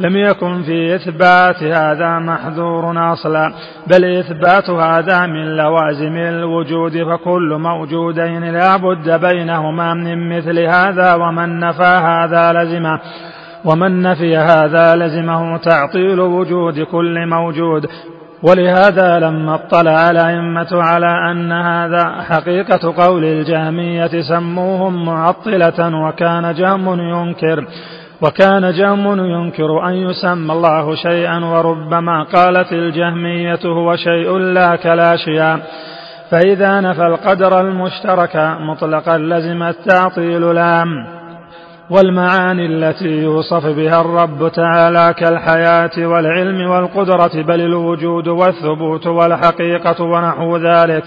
لم 0.00 0.16
يكن 0.16 0.62
في 0.62 0.94
إثبات 0.94 1.62
هذا 1.62 2.18
محذور 2.18 3.12
أصلا 3.12 3.52
بل 3.86 4.04
إثبات 4.18 4.70
هذا 4.70 5.26
من 5.26 5.56
لوازم 5.56 6.16
الوجود 6.16 6.92
فكل 6.92 7.56
موجودين 7.58 8.44
لا 8.44 8.76
بد 8.76 9.20
بينهما 9.20 9.94
من 9.94 10.36
مثل 10.36 10.58
هذا 10.58 11.14
ومن 11.14 11.60
نفى 11.60 12.00
هذا 12.04 12.52
لزمه. 12.52 13.00
ومن 13.64 14.02
نفي 14.02 14.36
هذا 14.36 14.96
لزمه 14.96 15.56
تعطيل 15.56 16.20
وجود 16.20 16.80
كل 16.80 17.26
موجود. 17.26 17.86
ولهذا 18.42 19.18
لما 19.18 19.54
اطلع 19.54 20.10
الأئمة 20.10 20.68
على 20.72 21.30
أن 21.30 21.52
هذا 21.52 22.22
حقيقة 22.28 23.04
قول 23.04 23.24
الجهمية 23.24 24.22
سموهم 24.28 25.04
معطلة 25.06 25.96
وكان 26.06 26.54
جهم 26.54 27.00
ينكر 27.00 27.66
وكان 28.22 28.72
جهم 28.72 29.24
ينكر 29.24 29.88
أن 29.88 29.94
يسمى 29.94 30.52
الله 30.52 30.94
شيئا 30.94 31.44
وربما 31.44 32.22
قالت 32.22 32.72
الجهمية 32.72 33.60
هو 33.64 33.96
شيء 33.96 34.38
لا 34.38 34.76
كلاشيا. 34.76 35.60
فإذا 36.30 36.80
نفى 36.80 37.06
القدر 37.06 37.60
المشترك 37.60 38.36
مطلقا 38.60 39.18
لزم 39.18 39.62
التعطيل 39.62 40.54
لام 40.54 41.19
والمعاني 41.90 42.66
التي 42.66 43.08
يوصف 43.08 43.66
بها 43.66 44.00
الرب 44.00 44.52
تعالى 44.52 45.14
كالحياة 45.18 46.06
والعلم 46.06 46.70
والقدرة 46.70 47.42
بل 47.42 47.60
الوجود 47.60 48.28
والثبوت 48.28 49.06
والحقيقة 49.06 50.04
ونحو 50.04 50.56
ذلك. 50.56 51.04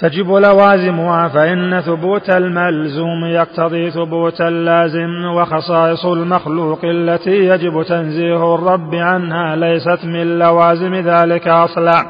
تجب 0.00 0.32
لوازمها 0.32 1.28
فإن 1.28 1.80
ثبوت 1.80 2.30
الملزوم 2.30 3.24
يقتضي 3.24 3.90
ثبوت 3.90 4.40
اللازم 4.40 5.24
وخصائص 5.36 6.06
المخلوق 6.06 6.80
التي 6.84 7.30
يجب 7.30 7.82
تنزيه 7.82 8.54
الرب 8.54 8.94
عنها 8.94 9.56
ليست 9.56 10.04
من 10.04 10.38
لوازم 10.38 10.94
ذلك 10.94 11.48
أصلا. 11.48 12.06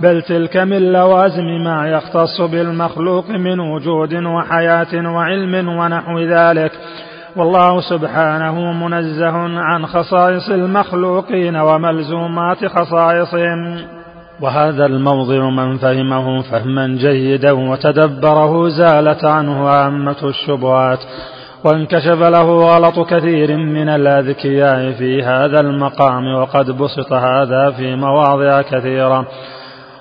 بل 0.00 0.22
تلك 0.22 0.56
من 0.56 0.92
لوازم 0.92 1.64
ما 1.64 1.88
يختص 1.88 2.40
بالمخلوق 2.40 3.30
من 3.30 3.60
وجود 3.60 4.14
وحياة 4.14 5.12
وعلم 5.14 5.68
ونحو 5.68 6.18
ذلك. 6.18 6.72
والله 7.36 7.80
سبحانه 7.80 8.72
منزه 8.72 9.60
عن 9.60 9.86
خصائص 9.86 10.48
المخلوقين 10.48 11.56
وملزومات 11.56 12.66
خصائصهم. 12.66 13.78
وهذا 14.40 14.86
الموضع 14.86 15.50
من 15.50 15.76
فهمه 15.78 16.42
فهما 16.42 16.86
جيدا 16.86 17.52
وتدبره 17.52 18.68
زالت 18.68 19.24
عنه 19.24 19.68
عامة 19.68 20.16
الشبهات 20.24 20.98
وانكشف 21.64 22.22
له 22.22 22.76
غلط 22.76 23.08
كثير 23.10 23.56
من 23.56 23.88
الأذكياء 23.88 24.92
في 24.92 25.22
هذا 25.22 25.60
المقام 25.60 26.34
وقد 26.34 26.70
بسط 26.70 27.12
هذا 27.12 27.70
في 27.70 27.96
مواضع 27.96 28.62
كثيرة. 28.62 29.26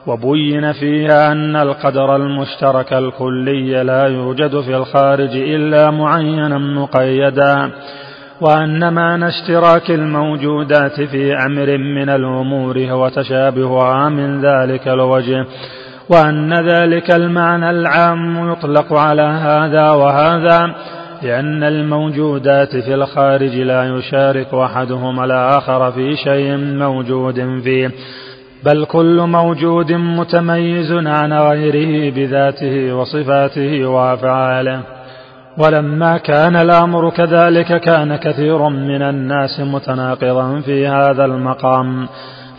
وبين 0.08 0.72
فيها 0.72 1.32
أن 1.32 1.56
القدر 1.56 2.16
المشترك 2.16 2.94
الكلي 2.94 3.84
لا 3.84 4.08
يوجد 4.08 4.62
في 4.62 4.76
الخارج 4.76 5.36
إلا 5.36 5.92
معينا 5.92 6.58
مقيدا 6.58 7.72
وأن 8.42 8.94
معنى 8.94 9.28
اشتراك 9.28 9.92
الموجودات 9.92 11.02
في 11.02 11.34
أمر 11.34 11.78
من 11.78 12.10
الأمور 12.10 12.80
هو 12.80 13.10
تشابهها 13.10 14.10
من 14.10 14.42
ذلك 14.42 14.88
الوجه 14.88 15.46
وأن 16.10 16.54
ذلك 16.54 17.12
المعنى 17.12 17.70
العام 17.70 18.52
يطلق 18.52 18.94
على 18.94 19.22
هذا 19.22 19.90
وهذا 19.90 20.76
لأن 21.22 21.64
الموجودات 21.64 22.76
في 22.76 22.94
الخارج 22.94 23.56
لا 23.56 23.98
يشارك 23.98 24.54
أحدهما 24.54 25.26
الآخر 25.26 25.92
في 25.92 26.16
شيء 26.16 26.58
موجود 26.58 27.62
فيه. 27.64 27.92
بل 28.66 28.86
كل 28.86 29.22
موجود 29.22 29.92
متميز 29.92 30.92
عن 30.92 31.34
غيره 31.34 32.12
بذاته 32.16 32.94
وصفاته 32.94 33.86
وأفعاله. 33.86 34.82
ولما 35.58 36.18
كان 36.18 36.56
الأمر 36.56 37.10
كذلك 37.10 37.82
كان 37.82 38.16
كثير 38.16 38.70
من 38.70 39.02
الناس 39.02 39.60
متناقضا 39.60 40.60
في 40.60 40.88
هذا 40.88 41.26
المقام. 41.26 42.08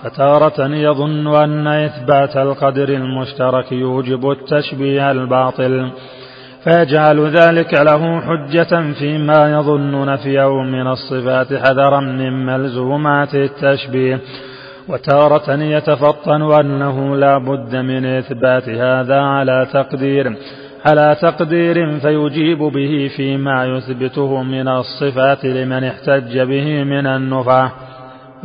فتارة 0.02 0.66
يظن 0.66 1.34
أن 1.34 1.66
إثبات 1.66 2.36
القدر 2.36 2.88
المشترك 2.88 3.72
يوجب 3.72 4.30
التشبيه 4.30 5.10
الباطل. 5.10 5.90
فيجعل 6.64 7.20
ذلك 7.20 7.74
له 7.74 8.20
حجة 8.20 8.92
فيما 8.92 9.52
يظن 9.52 10.06
نفيه 10.06 10.62
من 10.62 10.86
الصفات 10.86 11.54
حذرا 11.54 12.00
من 12.00 12.46
ملزومات 12.46 13.34
التشبيه. 13.34 14.20
وتارة 14.88 15.52
يتفطن 15.52 16.42
أنه 16.52 17.16
لا 17.16 17.38
بد 17.38 17.76
من 17.76 18.06
إثبات 18.06 18.68
هذا 18.68 19.20
على 19.20 19.66
تقدير 19.72 20.36
على 20.86 21.16
تقدير 21.22 21.98
فيجيب 21.98 22.58
به 22.58 23.10
فيما 23.16 23.66
يثبته 23.66 24.42
من 24.42 24.68
الصفات 24.68 25.44
لمن 25.44 25.84
احتج 25.84 26.38
به 26.38 26.84
من 26.84 27.06
النفاه 27.06 27.70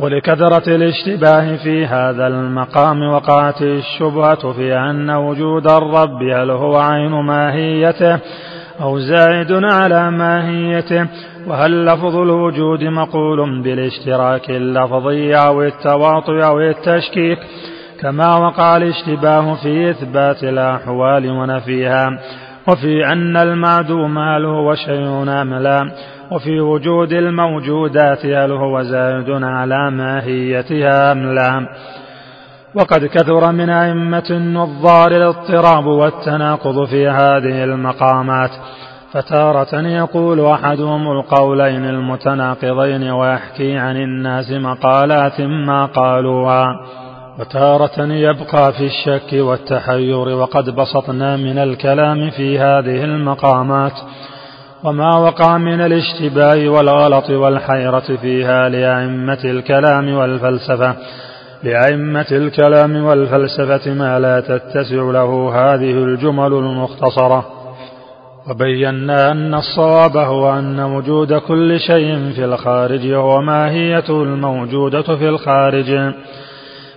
ولكثرة 0.00 0.74
الاشتباه 0.74 1.56
في 1.56 1.86
هذا 1.86 2.26
المقام 2.26 3.02
وقعت 3.02 3.62
الشبهة 3.62 4.52
في 4.52 4.74
أن 4.76 5.10
وجود 5.10 5.66
الرب 5.66 6.22
هل 6.22 6.50
هو 6.50 6.76
عين 6.76 7.10
ماهيته 7.10 8.18
أو 8.80 8.98
زائد 8.98 9.52
على 9.52 10.10
ماهيته 10.10 11.06
وهل 11.46 11.86
لفظ 11.86 12.16
الوجود 12.16 12.84
مقول 12.84 13.62
بالاشتراك 13.62 14.50
اللفظي 14.50 15.34
أو 15.34 15.62
التواطؤ 15.62 16.44
أو 16.44 16.60
التشكيك؟ 16.60 17.38
كما 18.00 18.36
وقع 18.36 18.76
الاشتباه 18.76 19.54
في 19.54 19.90
إثبات 19.90 20.44
الأحوال 20.44 21.30
ونفيها. 21.30 22.18
وفي 22.68 23.06
أن 23.12 23.36
المعدوم 23.36 24.18
هل 24.18 24.44
هو 24.44 24.74
شيء 24.74 25.22
أم 25.28 25.54
لا؟ 25.54 25.92
وفي 26.32 26.60
وجود 26.60 27.12
الموجودات 27.12 28.26
هل 28.26 28.52
هو 28.52 28.82
زائد 28.82 29.30
على 29.42 29.90
ماهيتها 29.90 31.12
أم 31.12 31.34
لا؟ 31.34 31.68
وقد 32.74 33.04
كثر 33.04 33.52
من 33.52 33.70
أئمة 33.70 34.26
النظار 34.30 35.10
الاضطراب 35.10 35.86
والتناقض 35.86 36.84
في 36.84 37.08
هذه 37.08 37.64
المقامات. 37.64 38.50
فتارة 39.12 39.80
يقول 39.80 40.46
أحدهم 40.46 41.10
القولين 41.10 41.84
المتناقضين 41.84 43.10
ويحكي 43.10 43.76
عن 43.78 43.96
الناس 43.96 44.50
مقالات 44.50 45.40
ما 45.40 45.86
قالوها. 45.86 46.66
وتارة 47.40 48.02
يبقى 48.02 48.72
في 48.72 48.84
الشك 48.84 49.32
والتحير 49.32 50.18
وقد 50.18 50.70
بسطنا 50.70 51.36
من 51.36 51.58
الكلام 51.58 52.30
في 52.30 52.58
هذه 52.58 53.04
المقامات. 53.04 53.92
وما 54.84 55.16
وقع 55.16 55.58
من 55.58 55.80
الاشتباه 55.80 56.68
والغلط 56.68 57.30
والحيرة 57.30 58.16
فيها 58.20 58.68
لأئمة 58.68 59.38
الكلام 59.44 60.14
والفلسفة. 60.14 60.94
لأئمة 61.62 62.26
الكلام 62.32 63.04
والفلسفة 63.04 63.94
ما 63.94 64.18
لا 64.18 64.40
تتسع 64.40 65.10
له 65.10 65.50
هذه 65.54 65.90
الجمل 65.90 66.52
المختصرة. 66.52 67.55
وبينا 68.50 69.30
أن 69.30 69.54
الصواب 69.54 70.16
هو 70.16 70.58
أن 70.58 70.80
وجود 70.80 71.32
كل 71.32 71.80
شيء 71.80 72.32
في 72.36 72.44
الخارج 72.44 73.12
هو 73.12 73.40
ماهيته 73.40 74.22
الموجودة 74.22 75.02
في 75.02 75.28
الخارج. 75.28 76.12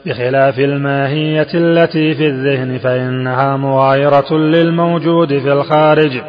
بخلاف 0.06 0.60
الماهية 0.60 1.47
التي 1.54 2.15
في 2.15 2.28
الذهن 2.28 2.78
فإنها 2.78 3.58
مغايرة 3.58 4.34
للموجود 4.34 5.38
في 5.38 5.54
الخارج 5.54 6.21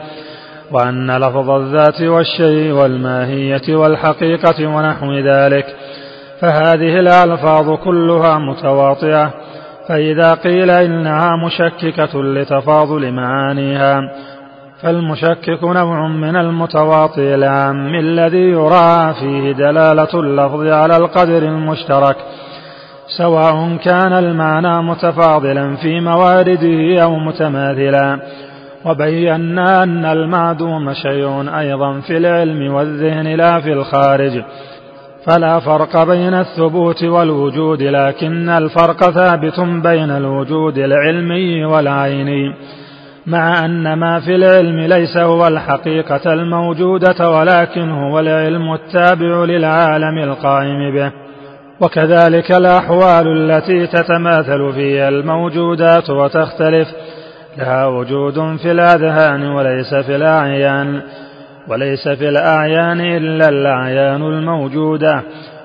وأن 0.73 1.17
لفظ 1.17 1.51
الذات 1.51 2.03
والشيء 2.03 2.73
والماهية 2.73 3.77
والحقيقة 3.77 4.67
ونحو 4.67 5.13
ذلك. 5.13 5.67
فهذه 6.41 7.01
الألفاظ 7.01 7.71
كلها 7.71 8.39
متواطئة 8.39 9.31
فإذا 9.89 10.35
قيل 10.35 10.71
إنها 10.71 11.37
مشككة 11.37 12.23
لتفاضل 12.23 13.13
معانيها 13.13 14.01
فالمشكك 14.83 15.65
نوع 15.65 16.09
من 16.09 16.37
المتواطئ 16.37 17.35
العام 17.35 17.95
الذي 17.95 18.51
يرى 18.51 19.15
فيه 19.21 19.53
دلالة 19.53 20.21
اللفظ 20.21 20.67
على 20.67 20.97
القدر 20.97 21.43
المشترك 21.43 22.17
سواء 23.19 23.77
كان 23.77 24.13
المعنى 24.13 24.83
متفاضلا 24.83 25.77
في 25.77 26.01
موارده 26.01 27.03
أو 27.03 27.19
متماثلا. 27.19 28.21
وبينا 28.85 29.83
أن 29.83 30.05
المعدوم 30.05 30.93
شيء 30.93 31.59
أيضا 31.59 32.01
في 32.01 32.17
العلم 32.17 32.75
والذهن 32.75 33.27
لا 33.27 33.61
في 33.61 33.73
الخارج 33.73 34.43
فلا 35.27 35.61
فرق 35.61 36.05
بين 36.05 36.35
الثبوت 36.35 37.05
والوجود 37.05 37.83
لكن 37.83 38.49
الفرق 38.49 39.11
ثابت 39.11 39.61
بين 39.61 40.11
الوجود 40.11 40.79
العلمي 40.79 41.65
والعيني. 41.65 42.55
مع 43.27 43.65
أن 43.65 43.93
ما 43.93 44.21
في 44.21 44.35
العلم 44.35 44.81
ليس 44.81 45.17
هو 45.17 45.47
الحقيقة 45.47 46.33
الموجودة 46.33 47.31
ولكن 47.31 47.91
هو 47.91 48.21
العلم 48.21 48.73
التابع 48.73 49.45
للعالم 49.45 50.19
القائم 50.19 50.95
به. 50.95 51.13
وكذلك 51.81 52.53
الأحوال 52.53 53.27
التي 53.27 53.87
تتماثل 53.87 54.73
فيها 54.73 55.09
الموجودات 55.09 56.11
وتختلف. 56.11 56.89
لها 57.59 57.87
وجود 57.87 58.57
في 58.57 58.71
الأذهان 58.71 59.43
وليس 59.43 59.95
في 59.95 60.17
الأعيان 60.17 61.03
وليس 61.69 62.09
في 62.09 62.29
الأعيان 62.29 63.01
إلا 63.01 63.49
الأعيان 63.49 64.23
الموجودة. 64.23 65.23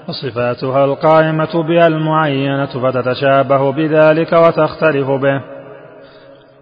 وصفاتها 0.08 0.86
القائمة 0.86 1.63
بها 1.68 1.88
المعينة 1.88 2.65
فتتشابه 2.65 3.72
بذلك 3.72 4.34
وتختلف 4.34 5.08
به. 5.10 5.55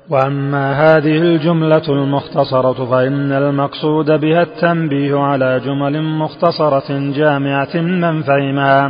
وأما 0.10 0.74
هذه 0.74 1.18
الجملة 1.18 1.84
المختصرة 1.90 2.86
فإن 2.86 3.32
المقصود 3.32 4.12
بها 4.12 4.42
التنبيه 4.42 5.20
على 5.20 5.60
جمل 5.60 6.04
مختصرة 6.04 7.12
جامعة 7.16 7.76
من 7.76 8.22
فهمها 8.22 8.90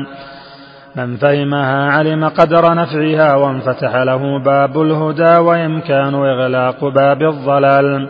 من 0.96 1.18
فهمها 1.18 1.92
علم 1.92 2.26
قدر 2.26 2.74
نفعها 2.76 3.36
وانفتح 3.36 3.96
له 3.96 4.44
باب 4.44 4.82
الهدى 4.82 5.38
وإمكان 5.38 6.16
إغلاق 6.16 6.86
باب 6.86 7.22
الضلال. 7.22 8.10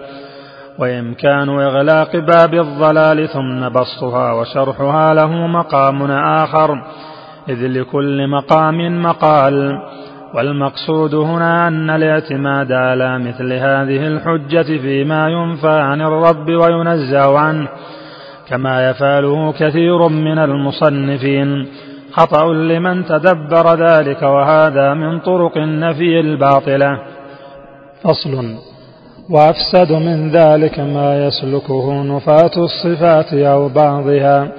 وإمكان 0.80 1.50
إغلاق 1.50 2.16
باب 2.16 2.54
الضلال 2.54 3.30
ثم 3.30 3.70
بسطها 3.70 4.34
وشرحها 4.34 5.14
له 5.14 5.48
مقام 5.48 6.12
آخر. 6.12 6.84
إذ 7.50 7.68
لكل 7.68 8.28
مقام 8.28 9.04
مقال. 9.04 9.78
والمقصود 10.34 11.16
هنا 11.16 11.68
أن 11.68 11.90
الاعتماد 11.90 12.72
على 12.72 13.20
مثل 13.20 13.54
هذه 13.54 14.08
الحجة 14.08 14.78
فيما 14.78 15.30
ينفى 15.30 15.80
عن 15.80 16.02
الرب 16.02 16.50
وينزه 16.50 17.40
عنه 17.40 17.68
كما 18.48 18.90
يفعله 18.90 19.52
كثير 19.52 20.08
من 20.08 20.38
المصنفين. 20.38 21.68
خطأ 22.12 22.54
لمن 22.54 23.06
تدبر 23.06 23.76
ذلك 23.76 24.22
وهذا 24.22 24.94
من 24.94 25.20
طرق 25.20 25.58
النفي 25.58 26.20
الباطلة. 26.20 27.00
فصل 28.04 28.56
وأفسد 29.30 29.92
من 29.92 30.32
ذلك 30.32 30.80
ما 30.80 31.28
يسلكه 31.28 32.04
نفاة 32.04 32.52
الصفات 32.58 33.34
أو 33.34 33.70
بعضها. 33.70 34.52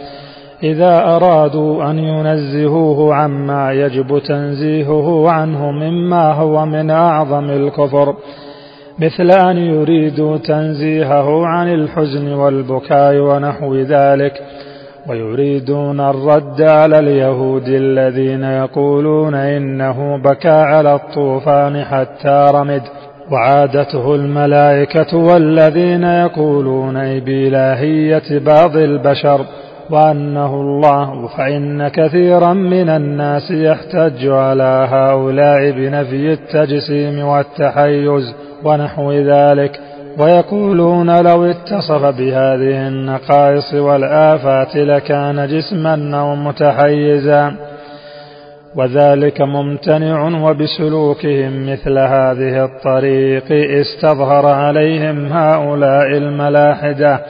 إذا 0.65 0.99
أرادوا 1.17 1.91
أن 1.91 1.99
ينزهوه 1.99 3.15
عما 3.15 3.73
يجب 3.73 4.19
تنزيهه 4.19 5.31
عنه 5.31 5.71
مما 5.71 6.33
هو 6.33 6.67
من 6.67 6.91
أعظم 6.91 7.51
الكفر 7.51 8.15
مثل 8.99 9.31
أن 9.31 9.57
يريدوا 9.57 10.39
تنزيهه 10.39 11.47
عن 11.47 11.75
الحزن 11.75 12.33
والبكاء 12.33 13.17
ونحو 13.17 13.75
ذلك 13.75 14.43
ويريدون 15.09 16.01
الرد 16.01 16.63
على 16.63 16.99
اليهود 16.99 17.69
الذين 17.69 18.45
يقولون 18.45 19.35
إنه 19.35 20.17
بكى 20.17 20.49
على 20.49 20.95
الطوفان 20.95 21.85
حتى 21.85 22.51
رمد 22.55 22.83
وعادته 23.31 24.15
الملائكة 24.15 25.17
والذين 25.17 26.05
يقولون 26.05 27.21
بإلهية 27.21 28.39
بعض 28.39 28.77
البشر. 28.77 29.41
وأنه 29.91 30.55
الله 30.55 31.27
فإن 31.27 31.89
كثيرا 31.89 32.53
من 32.53 32.89
الناس 32.89 33.51
يحتج 33.51 34.27
على 34.27 34.89
هؤلاء 34.91 35.71
بنفي 35.71 36.33
التجسيم 36.33 37.25
والتحيز 37.25 38.35
ونحو 38.65 39.13
ذلك 39.13 39.81
ويقولون 40.19 41.23
لو 41.23 41.45
اتصف 41.45 42.03
بهذه 42.03 42.89
النقائص 42.89 43.75
والآفات 43.75 44.77
لكان 44.77 45.47
جسما 45.47 46.21
أو 46.21 46.35
متحيزا. 46.35 47.55
وذلك 48.77 49.41
ممتنع 49.41 50.49
وبسلوكهم 50.49 51.73
مثل 51.73 51.99
هذه 51.99 52.65
الطريق 52.65 53.45
استظهر 53.81 54.47
عليهم 54.47 55.33
هؤلاء 55.33 56.07
الملاحدة. 56.07 57.21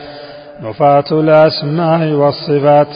نفاة 0.63 1.05
الأسماء 1.13 2.13
والصفات 2.13 2.89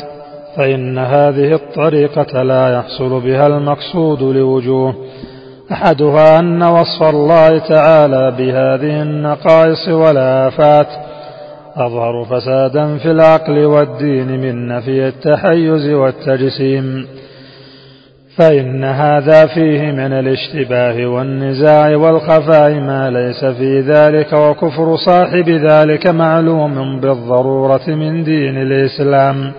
فإن 0.56 0.98
هذه 0.98 1.54
الطريقة 1.54 2.42
لا 2.42 2.78
يحصل 2.78 3.20
بها 3.20 3.46
المقصود 3.46 4.22
لوجوه. 4.22 4.94
أحدها 5.72 6.38
أن 6.38 6.62
وصف 6.62 7.02
الله 7.02 7.58
تعالى 7.58 8.30
بهذه 8.38 9.02
النقائص 9.02 9.88
والآفات. 9.88 10.86
أظهر 11.76 12.24
فسادا 12.24 12.98
في 12.98 13.10
العقل 13.10 13.64
والدين 13.64 14.40
من 14.40 14.68
نفي 14.68 15.08
التحيز 15.08 15.88
والتجسيم. 15.90 17.06
فإن 18.38 18.84
هذا 18.84 19.46
فيه 19.46 19.92
من 19.92 20.12
الاشتباه 20.12 21.06
والنزاع 21.06 21.96
والخفاء 21.96 22.74
ما 22.74 23.10
ليس 23.10 23.44
في 23.44 23.80
ذلك 23.80 24.32
وكفر 24.32 24.96
صاحب 24.96 25.48
ذلك 25.48 26.06
معلوم 26.06 27.00
بالضرورة 27.00 27.86
من 27.88 28.24
دين 28.24 28.56
الإسلام. 28.56 29.52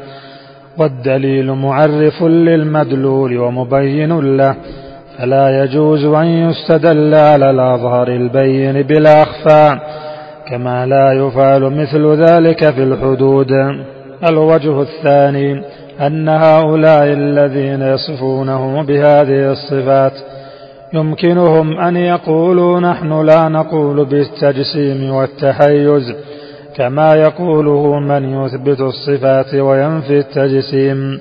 والدليل 0.77 1.51
معرف 1.51 2.23
للمدلول 2.23 3.37
ومبين 3.37 4.37
له 4.37 4.55
فلا 5.17 5.63
يجوز 5.63 6.05
أن 6.05 6.25
يستدل 6.25 7.15
على 7.15 7.49
الأظهر 7.49 8.07
البين 8.07 8.81
بالأخفى 8.81 9.79
كما 10.49 10.85
لا 10.85 11.13
يفعل 11.13 11.61
مثل 11.61 12.23
ذلك 12.23 12.69
في 12.69 12.83
الحدود. 12.83 13.51
الوجه 14.29 14.81
الثاني 14.81 15.61
أن 16.01 16.29
هؤلاء 16.29 17.03
الذين 17.03 17.81
يصفونه 17.81 18.83
بهذه 18.83 19.51
الصفات 19.51 20.13
يمكنهم 20.93 21.79
أن 21.79 21.95
يقولوا 21.95 22.79
نحن 22.79 23.25
لا 23.25 23.49
نقول 23.49 24.05
بالتجسيم 24.05 25.13
والتحيز 25.13 26.13
كما 26.75 27.15
يقوله 27.15 27.99
من 27.99 28.43
يثبت 28.43 28.79
الصفات 28.81 29.53
وينفي 29.53 30.17
التجسيم 30.19 31.19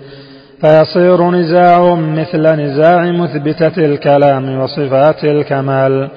فيصير 0.60 1.30
نزاعهم 1.30 2.20
مثل 2.20 2.42
نزاع 2.42 3.10
مثبتة 3.12 3.84
الكلام 3.84 4.58
وصفات 4.60 5.24
الكمال 5.24 6.10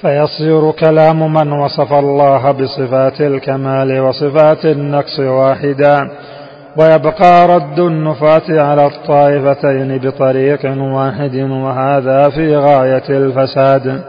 فيصير 0.00 0.70
كلام 0.70 1.32
من 1.32 1.52
وصف 1.52 1.92
الله 1.92 2.50
بصفات 2.52 3.20
الكمال 3.20 4.00
وصفات 4.00 4.64
النقص 4.64 5.20
واحدا 5.20 6.10
ويبقى 6.78 7.48
رد 7.48 7.78
النفاة 7.78 8.62
على 8.62 8.86
الطائفتين 8.86 9.98
بطريق 9.98 10.60
واحد 10.78 11.34
وهذا 11.34 12.28
في 12.28 12.56
غاية 12.56 13.08
الفساد. 13.08 14.00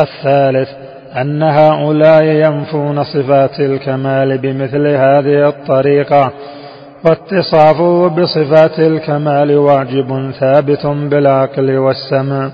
الثالث 0.00 0.68
أن 1.16 1.42
هؤلاء 1.42 2.22
ينفون 2.22 3.04
صفات 3.04 3.60
الكمال 3.60 4.38
بمثل 4.38 4.86
هذه 4.86 5.48
الطريقة 5.48 6.32
واتصافه 7.04 8.08
بصفات 8.08 8.78
الكمال 8.78 9.56
واجب 9.56 10.30
ثابت 10.40 10.86
بالعقل 10.86 11.76
والسمع. 11.78 12.50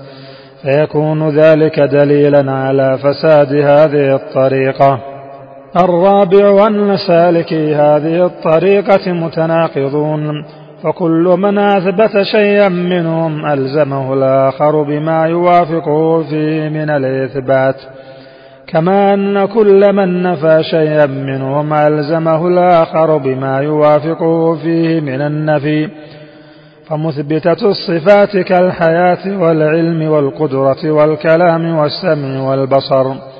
فيكون 0.63 1.29
ذلك 1.29 1.79
دليلا 1.79 2.51
على 2.51 2.97
فساد 2.97 3.53
هذه 3.53 4.15
الطريقة. 4.15 5.14
الرابع 5.83 6.67
أن 6.67 6.97
سالكي 7.07 7.75
هذه 7.75 8.25
الطريقة 8.25 9.11
متناقضون 9.11 10.45
فكل 10.83 11.35
من 11.39 11.57
أثبت 11.57 12.21
شيئا 12.21 12.69
منهم 12.69 13.45
ألزمه 13.45 14.13
الآخر 14.13 14.83
بما 14.83 15.25
يوافقه 15.25 16.23
فيه 16.23 16.69
من 16.69 16.89
الإثبات. 16.89 17.75
كما 18.67 19.13
أن 19.13 19.45
كل 19.45 19.93
من 19.93 20.23
نفى 20.23 20.63
شيئا 20.63 21.05
منهم 21.05 21.73
ألزمه 21.73 22.47
الآخر 22.47 23.17
بما 23.17 23.59
يوافقه 23.59 24.55
فيه 24.55 24.99
من 24.99 25.21
النفي. 25.21 25.89
فمثبتة 26.89 27.69
الصفات 27.69 28.37
كالحياة 28.37 29.39
والعلم 29.39 30.11
والقدرة 30.11 30.91
والكلام 30.91 31.77
والسمع 31.77 32.49
والبصر. 32.49 33.34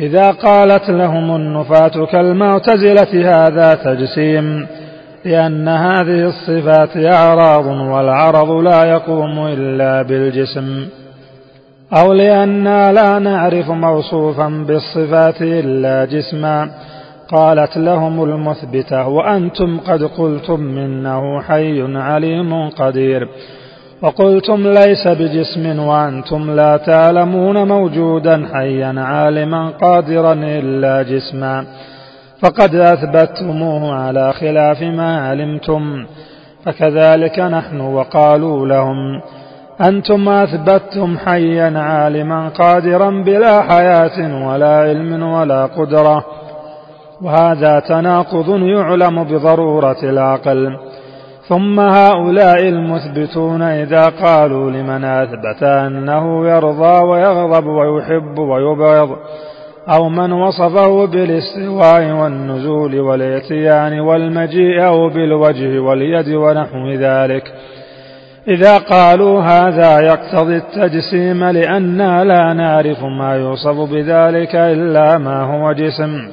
إذا 0.00 0.30
قالت 0.30 0.90
لهم 0.90 1.36
النفاة 1.36 2.06
كالمعتزلة 2.06 3.46
هذا 3.46 3.74
تجسيم 3.74 4.66
لأن 5.24 5.68
هذه 5.68 6.26
الصفات 6.26 6.96
أعراض 6.96 7.66
والعرض 7.66 8.50
لا 8.50 8.84
يقوم 8.84 9.46
إلا 9.46 10.02
بالجسم 10.02 10.86
أو 11.92 12.12
لأننا 12.12 12.92
لا 12.92 13.18
نعرف 13.18 13.70
موصوفا 13.70 14.48
بالصفات 14.48 15.42
إلا 15.42 16.04
جسما. 16.04 16.70
قالت 17.28 17.76
لهم 17.76 18.24
المثبتة 18.24 19.08
وأنتم 19.08 19.78
قد 19.78 20.02
قلتم 20.02 20.78
إنه 20.78 21.40
حي 21.42 21.96
عليم 21.96 22.68
قدير. 22.68 23.28
وقلتم 24.02 24.66
ليس 24.66 25.08
بجسم 25.08 25.78
وأنتم 25.78 26.56
لا 26.56 26.76
تعلمون 26.76 27.68
موجودا 27.68 28.48
حيا 28.52 28.94
عالما 29.00 29.70
قادرا 29.70 30.32
إلا 30.32 31.02
جسما. 31.02 31.64
فقد 32.42 32.74
أثبتموه 32.74 33.94
على 33.94 34.32
خلاف 34.32 34.82
ما 34.82 35.28
علمتم. 35.28 36.06
فكذلك 36.64 37.38
نحن 37.38 37.80
وقالوا 37.80 38.66
لهم 38.66 39.20
أنتم 39.88 40.28
أثبتتم 40.28 41.18
حيا 41.18 41.78
عالما 41.78 42.48
قادرا 42.48 43.10
بلا 43.10 43.62
حياة 43.62 44.46
ولا 44.48 44.76
علم 44.76 45.22
ولا 45.22 45.66
قدرة. 45.66 46.24
وهذا 47.22 47.80
تناقض 47.80 48.48
يعلم 48.48 49.24
بضرورة 49.24 50.02
العقل. 50.02 50.76
ثم 51.48 51.80
هؤلاء 51.80 52.68
المثبتون 52.68 53.62
إذا 53.62 54.08
قالوا 54.08 54.70
لمن 54.70 55.04
أثبت 55.04 55.62
أنه 55.62 56.48
يرضى 56.48 57.04
ويغضب 57.04 57.66
ويحب 57.66 58.38
ويبغض 58.38 59.16
أو 59.88 60.08
من 60.08 60.32
وصفه 60.32 61.06
بالاستواء 61.06 62.10
والنزول 62.10 63.00
والإتيان 63.00 64.00
والمجيء 64.00 64.86
أو 64.86 65.08
بالوجه 65.08 65.78
واليد 65.78 66.28
ونحو 66.28 66.90
ذلك. 66.90 67.52
إذا 68.48 68.78
قالوا 68.78 69.40
هذا 69.40 70.00
يقتضي 70.00 70.56
التجسيم 70.56 71.44
لأننا 71.44 72.24
لا 72.24 72.52
نعرف 72.52 73.04
ما 73.04 73.36
يوصف 73.36 73.90
بذلك 73.90 74.54
إلا 74.54 75.18
ما 75.18 75.42
هو 75.42 75.72
جسم. 75.72 76.30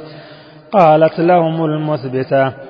قالت 0.72 1.20
لهم 1.20 1.66
المثبتة 1.66 2.69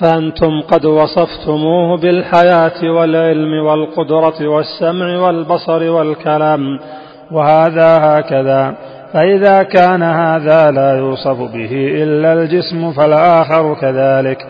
فأنتم 0.00 0.60
قد 0.60 0.84
وصفتموه 0.84 1.96
بالحياة 1.96 2.90
والعلم 2.90 3.66
والقدرة 3.66 4.48
والسمع 4.48 5.18
والبصر 5.18 5.90
والكلام 5.90 6.60
وهذا 7.32 7.98
هكذا. 7.98 8.74
فإذا 9.12 9.62
كان 9.62 10.02
هذا 10.02 10.70
لا 10.70 10.98
يوصف 10.98 11.38
به 11.38 12.02
إلا 12.02 12.32
الجسم 12.32 12.92
فالآخر 12.92 13.74
كذلك. 13.74 14.46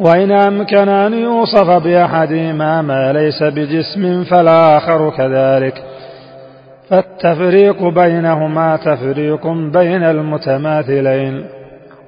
وإن 0.00 0.32
أمكن 0.32 0.88
أن 0.88 1.14
يوصف 1.14 1.70
بأحدهما 1.70 2.82
ما 2.82 3.12
ليس 3.12 3.42
بجسم 3.42 4.24
فالآخر 4.24 5.10
كذلك. 5.10 5.82
فالتفريق 6.90 7.82
بينهما 7.82 8.76
تفريق 8.76 9.46
بين 9.46 10.02
المتماثلين. 10.02 11.57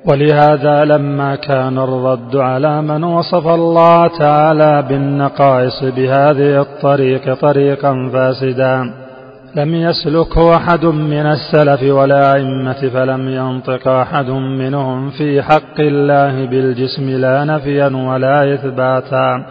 ولهذا 0.04 0.84
لما 0.84 1.36
كان 1.36 1.78
الرد 1.78 2.36
على 2.36 2.82
من 2.82 3.04
وصف 3.04 3.46
الله 3.46 4.06
تعالى 4.18 4.82
بالنقائص 4.88 5.84
بهذه 5.84 6.60
الطريق 6.60 7.34
طريقا 7.34 8.10
فاسدا 8.12 8.92
لم 9.56 9.74
يسلكه 9.74 10.56
أحد 10.56 10.84
من 10.84 11.26
السلف 11.26 11.82
ولا 11.82 12.34
أئمة 12.34 12.88
فلم 12.94 13.28
ينطق 13.28 13.88
أحد 13.88 14.30
منهم 14.30 15.10
في 15.10 15.42
حق 15.42 15.80
الله 15.80 16.46
بالجسم 16.46 17.10
لا 17.10 17.44
نفيا 17.44 17.86
ولا 17.86 18.54
إثباتا 18.54 19.46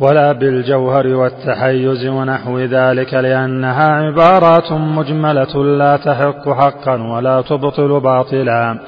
ولا 0.00 0.32
بالجوهر 0.32 1.06
والتحيز 1.06 2.06
ونحو 2.06 2.58
ذلك 2.58 3.14
لأنها 3.14 3.88
عبارات 3.88 4.72
مجملة 4.72 5.64
لا 5.64 5.96
تحق 5.96 6.48
حقا 6.48 7.02
ولا 7.02 7.40
تبطل 7.40 8.00
باطلا. 8.00 8.78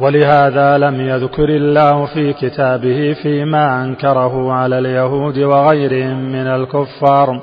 ولهذا 0.00 0.78
لم 0.78 1.00
يذكر 1.00 1.48
الله 1.48 2.06
في 2.06 2.32
كتابه 2.32 3.16
فيما 3.22 3.84
أنكره 3.84 4.52
على 4.52 4.78
اليهود 4.78 5.38
وغيرهم 5.38 6.32
من 6.32 6.46
الكفار. 6.46 7.42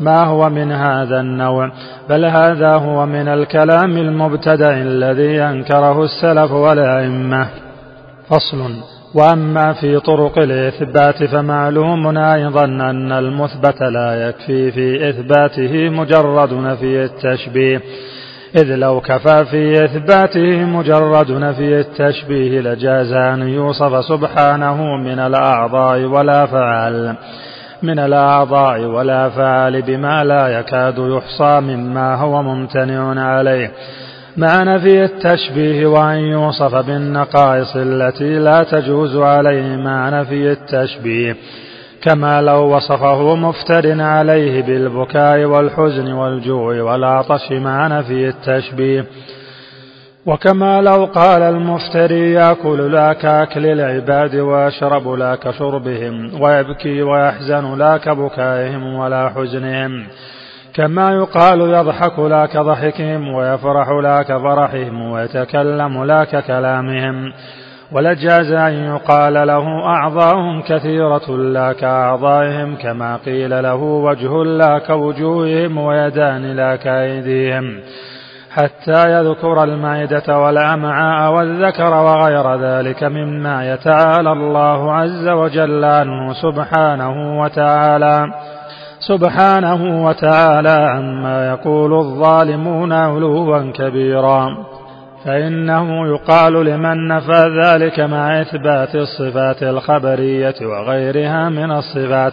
ما 0.00 0.24
هو 0.24 0.50
من 0.50 0.72
هذا 0.72 1.20
النوع؟ 1.20 1.72
بل 2.08 2.24
هذا 2.24 2.74
هو 2.74 3.06
من 3.06 3.28
الكلام 3.28 3.96
المبتدع 3.96 4.72
الذي 4.72 5.42
أنكره 5.42 6.04
السلف 6.04 6.52
والأئمة. 6.52 7.48
فصل. 8.28 8.74
وأما 9.14 9.72
في 9.72 10.00
طرق 10.00 10.38
الإثبات 10.38 11.24
فمعلوم 11.24 12.18
أيضا 12.18 12.64
أن 12.64 13.12
المثبت 13.12 13.82
لا 13.82 14.28
يكفي 14.28 14.70
في 14.70 15.10
إثباته 15.10 15.88
مجرد 15.88 16.54
نفي 16.54 17.04
التشبيه. 17.04 17.82
إذ 18.56 18.74
لو 18.74 19.00
كفى 19.00 19.44
في 19.44 19.84
إثباته 19.84 20.64
مجرد 20.64 21.30
نفي 21.30 21.80
التشبيه 21.80 22.60
لجاز 22.60 23.12
أن 23.12 23.48
يوصف 23.48 24.04
سبحانه 24.04 24.96
من 24.96 25.18
الأعضاء 25.18 26.00
ولا 26.00 26.46
فعل 26.46 27.16
من 27.82 27.98
الأعضاء 27.98 28.80
ولا 28.80 29.28
فعل 29.28 29.82
بما 29.82 30.24
لا 30.24 30.48
يكاد 30.48 30.98
يحصى 30.98 31.60
مما 31.60 32.14
هو 32.14 32.42
ممتنع 32.42 33.24
عليه. 33.24 33.70
مع 34.36 34.62
نفي 34.62 35.04
التشبيه 35.04 35.86
وأن 35.86 36.18
يوصف 36.18 36.74
بالنقائص 36.74 37.76
التي 37.76 38.38
لا 38.38 38.62
تجوز 38.62 39.16
عليه 39.16 39.76
مع 39.76 40.20
نفي 40.20 40.52
التشبيه. 40.52 41.36
كما 42.02 42.42
لو 42.42 42.76
وصفه 42.76 43.34
مفتر 43.36 44.02
عليه 44.02 44.62
بالبكاء 44.62 45.44
والحزن 45.44 46.12
والجوع 46.12 46.82
والعطش 46.82 47.52
مع 47.52 47.86
نفي 47.86 48.28
التشبيه. 48.28 49.04
وكما 50.26 50.82
لو 50.82 51.04
قال 51.04 51.42
المفتري 51.42 52.32
يأكل 52.32 52.92
لا 52.92 53.12
كاكل 53.12 53.66
العباد 53.66 54.36
ويشرب 54.36 55.08
لا 55.08 55.36
كشربهم 55.36 56.42
ويبكي 56.42 57.02
ويحزن 57.02 57.78
لا 57.78 57.96
كبكائهم 57.96 58.94
ولا 58.94 59.28
حزنهم. 59.28 60.06
كما 60.74 61.12
يقال 61.12 61.60
يضحك 61.60 62.18
لا 62.18 62.46
كضحكهم 62.46 63.34
ويفرح 63.34 63.88
لا 63.88 64.22
كفرحهم 64.22 65.10
ويتكلم 65.10 66.04
لا 66.04 66.24
ككلامهم 66.24 67.32
ولجاز 67.92 68.52
أن 68.52 68.72
يقال 68.72 69.34
له 69.46 69.86
أعضاء 69.86 70.60
كثيرة 70.60 71.36
لا 71.36 71.72
كأعضائهم 71.72 72.76
كما 72.76 73.16
قيل 73.16 73.62
له 73.62 73.82
وجه 73.82 74.44
لا 74.44 74.78
كوجوههم 74.78 75.78
ويدان 75.78 76.42
لا 76.42 76.76
كأيديهم. 76.76 77.80
حتى 78.50 79.12
يذكر 79.12 79.64
المعدة 79.64 80.38
والأمعاء 80.38 81.32
والذكر 81.32 81.94
وغير 81.94 82.54
ذلك 82.54 83.04
مما 83.04 83.72
يتعالى 83.72 84.32
الله 84.32 84.92
عز 84.92 85.28
وجل 85.28 85.84
عنه 85.84 86.32
سبحانه 86.32 87.40
وتعالى. 87.40 88.26
سبحانه 88.98 90.04
وتعالى 90.04 90.90
عما 90.90 91.48
يقول 91.50 91.94
الظالمون 91.94 92.92
علوا 92.92 93.72
كبيرا. 93.72 94.69
فإنه 95.24 96.06
يقال 96.06 96.52
لمن 96.52 97.08
نفى 97.08 97.62
ذلك 97.64 98.00
مع 98.00 98.40
إثبات 98.40 98.94
الصفات 98.94 99.62
الخبرية 99.62 100.54
وغيرها 100.62 101.48
من 101.48 101.70
الصفات. 101.70 102.32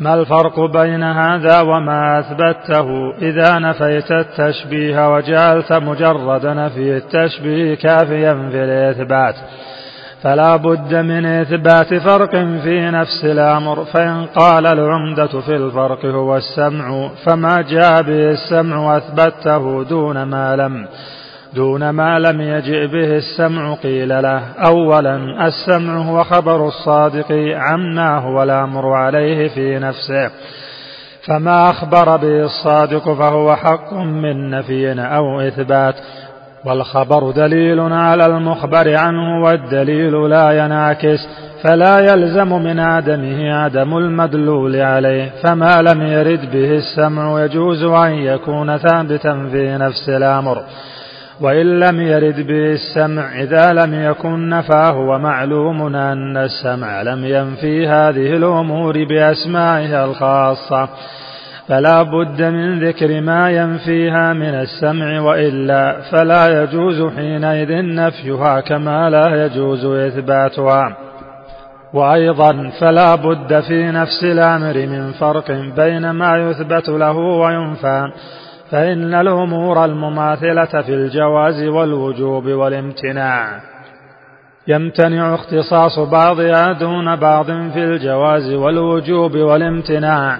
ما 0.00 0.14
الفرق 0.14 0.60
بين 0.60 1.02
هذا 1.02 1.60
وما 1.60 2.18
أثبته؟ 2.18 2.86
إذا 3.22 3.58
نفيت 3.58 4.12
التشبيه 4.12 5.14
وجعلت 5.14 5.72
مجرد 5.72 6.46
نفي 6.46 6.96
التشبيه 6.96 7.74
كافيا 7.74 8.34
في 8.34 8.64
الإثبات. 8.64 9.34
فلا 10.22 10.56
بد 10.56 10.94
من 10.94 11.26
إثبات 11.26 11.94
فرق 11.94 12.30
في 12.62 12.90
نفس 12.90 13.24
الأمر 13.24 13.84
فإن 13.84 14.26
قال 14.26 14.66
العمدة 14.66 15.40
في 15.40 15.56
الفرق 15.56 16.04
هو 16.04 16.36
السمع 16.36 17.08
فما 17.26 17.62
جاء 17.62 18.02
به 18.02 18.30
السمع 18.30 18.96
أثبته 18.96 19.84
دون 19.84 20.22
ما 20.22 20.56
لم. 20.56 20.86
دون 21.54 21.90
ما 21.90 22.18
لم 22.18 22.40
يجئ 22.40 22.86
به 22.86 23.16
السمع 23.16 23.74
قيل 23.74 24.08
له. 24.08 24.42
أولا 24.66 25.46
السمع 25.46 25.96
هو 25.96 26.24
خبر 26.24 26.68
الصادق 26.68 27.32
عمناه 27.54 28.28
والأمر 28.28 28.92
عليه 28.92 29.48
في 29.48 29.78
نفسه. 29.78 30.30
فما 31.26 31.70
أخبر 31.70 32.16
به 32.16 32.44
الصادق 32.44 33.12
فهو 33.12 33.56
حق 33.56 33.92
من 33.94 34.50
نفي 34.50 34.92
أو 35.00 35.40
إثبات. 35.40 35.94
والخبر 36.64 37.30
دليل 37.30 37.80
على 37.80 38.26
المخبر 38.26 38.96
عنه 38.96 39.44
والدليل 39.44 40.30
لا 40.30 40.64
ينعكس. 40.64 41.28
فلا 41.64 42.12
يلزم 42.12 42.62
من 42.62 42.80
عدمه 42.80 43.54
عدم 43.54 43.96
المدلول 43.96 44.76
عليه. 44.76 45.30
فما 45.42 45.82
لم 45.82 46.02
يرد 46.02 46.50
به 46.52 46.76
السمع 46.76 47.44
يجوز 47.44 47.82
أن 47.82 48.12
يكون 48.12 48.76
ثابتا 48.76 49.48
في 49.52 49.76
نفس 49.80 50.08
الأمر. 50.08 50.62
وإن 51.40 51.80
لم 51.80 52.00
يرد 52.00 52.46
به 52.46 52.72
السمع 52.72 53.42
إذا 53.42 53.72
لم 53.72 53.94
يكن 53.94 54.48
نفاه 54.48 54.98
ومعلوم 54.98 55.96
أن 55.96 56.36
السمع 56.36 57.02
لم 57.02 57.24
ينفي 57.24 57.88
هذه 57.88 58.36
الأمور 58.36 59.04
بأسمائها 59.04 60.04
الخاصة. 60.04 60.88
فلا 61.68 62.02
بد 62.02 62.42
من 62.42 62.88
ذكر 62.88 63.20
ما 63.20 63.50
ينفيها 63.50 64.32
من 64.32 64.54
السمع 64.54 65.20
وإلا 65.20 66.00
فلا 66.12 66.62
يجوز 66.62 67.14
حينئذ 67.16 67.94
نفيها 67.94 68.60
كما 68.60 69.10
لا 69.10 69.44
يجوز 69.44 69.84
إثباتها. 69.84 70.96
وأيضا 71.94 72.70
فلا 72.80 73.14
بد 73.14 73.60
في 73.60 73.90
نفس 73.90 74.24
الأمر 74.24 74.74
من 74.74 75.12
فرق 75.12 75.50
بين 75.76 76.10
ما 76.10 76.38
يثبت 76.38 76.88
له 76.88 77.16
وينفى. 77.16 78.12
فإن 78.70 79.14
الأمور 79.14 79.84
المماثلة 79.84 80.82
في 80.82 80.94
الجواز 80.94 81.62
والوجوب 81.62 82.46
والامتناع. 82.46 83.60
يمتنع 84.68 85.34
اختصاص 85.34 85.98
بعضها 85.98 86.72
دون 86.72 87.16
بعض 87.16 87.46
في 87.46 87.84
الجواز 87.84 88.52
والوجوب 88.52 89.36
والامتناع. 89.36 90.38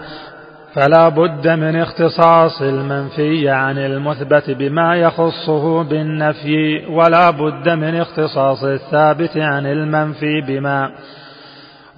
فلا 0.74 1.08
بد 1.08 1.48
من 1.48 1.76
اختصاص 1.76 2.62
المنفي 2.62 3.48
عن 3.48 3.78
المثبت 3.78 4.50
بما 4.50 4.96
يخصه 4.96 5.82
بالنفي 5.82 6.86
ولا 6.90 7.30
بد 7.30 7.68
من 7.68 7.94
اختصاص 7.94 8.64
الثابت 8.64 9.36
عن 9.36 9.66
المنفي 9.66 10.40
بما 10.48 10.90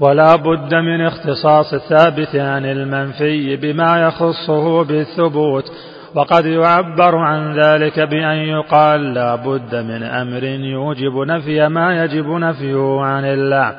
ولا 0.01 0.37
بد 0.37 0.75
من 0.75 1.07
اختصاص 1.07 1.73
الثابت 1.73 2.37
عن 2.37 2.65
المنفي 2.65 3.57
بما 3.57 4.07
يخصه 4.07 4.85
بالثبوت. 4.85 5.73
وقد 6.15 6.47
يعبر 6.47 7.17
عن 7.17 7.61
ذلك 7.61 8.01
بأن 8.01 8.37
يقال 8.37 9.15
لا 9.15 9.35
بد 9.35 9.75
من 9.75 10.03
أمر 10.03 10.45
يوجب 10.45 11.17
نفي 11.17 11.69
ما 11.69 12.05
يجب 12.05 12.27
نفيه 12.27 13.01
عن 13.01 13.25
الله 13.25 13.75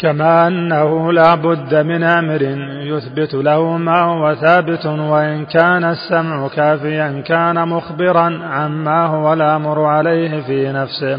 كما 0.00 0.46
أنه 0.46 1.12
لا 1.12 1.34
بد 1.34 1.74
من 1.74 2.02
أمر 2.02 2.42
يثبت 2.82 3.34
له 3.34 3.76
ما 3.76 4.02
هو 4.02 4.34
ثابت 4.34 4.86
وإن 4.86 5.44
كان 5.44 5.84
السمع 5.84 6.48
كافيا 6.48 7.22
كان 7.26 7.68
مخبرا 7.68 8.40
عما 8.44 9.06
هو 9.06 9.32
الأمر 9.32 9.84
عليه 9.84 10.40
في 10.40 10.72
نفسه. 10.72 11.18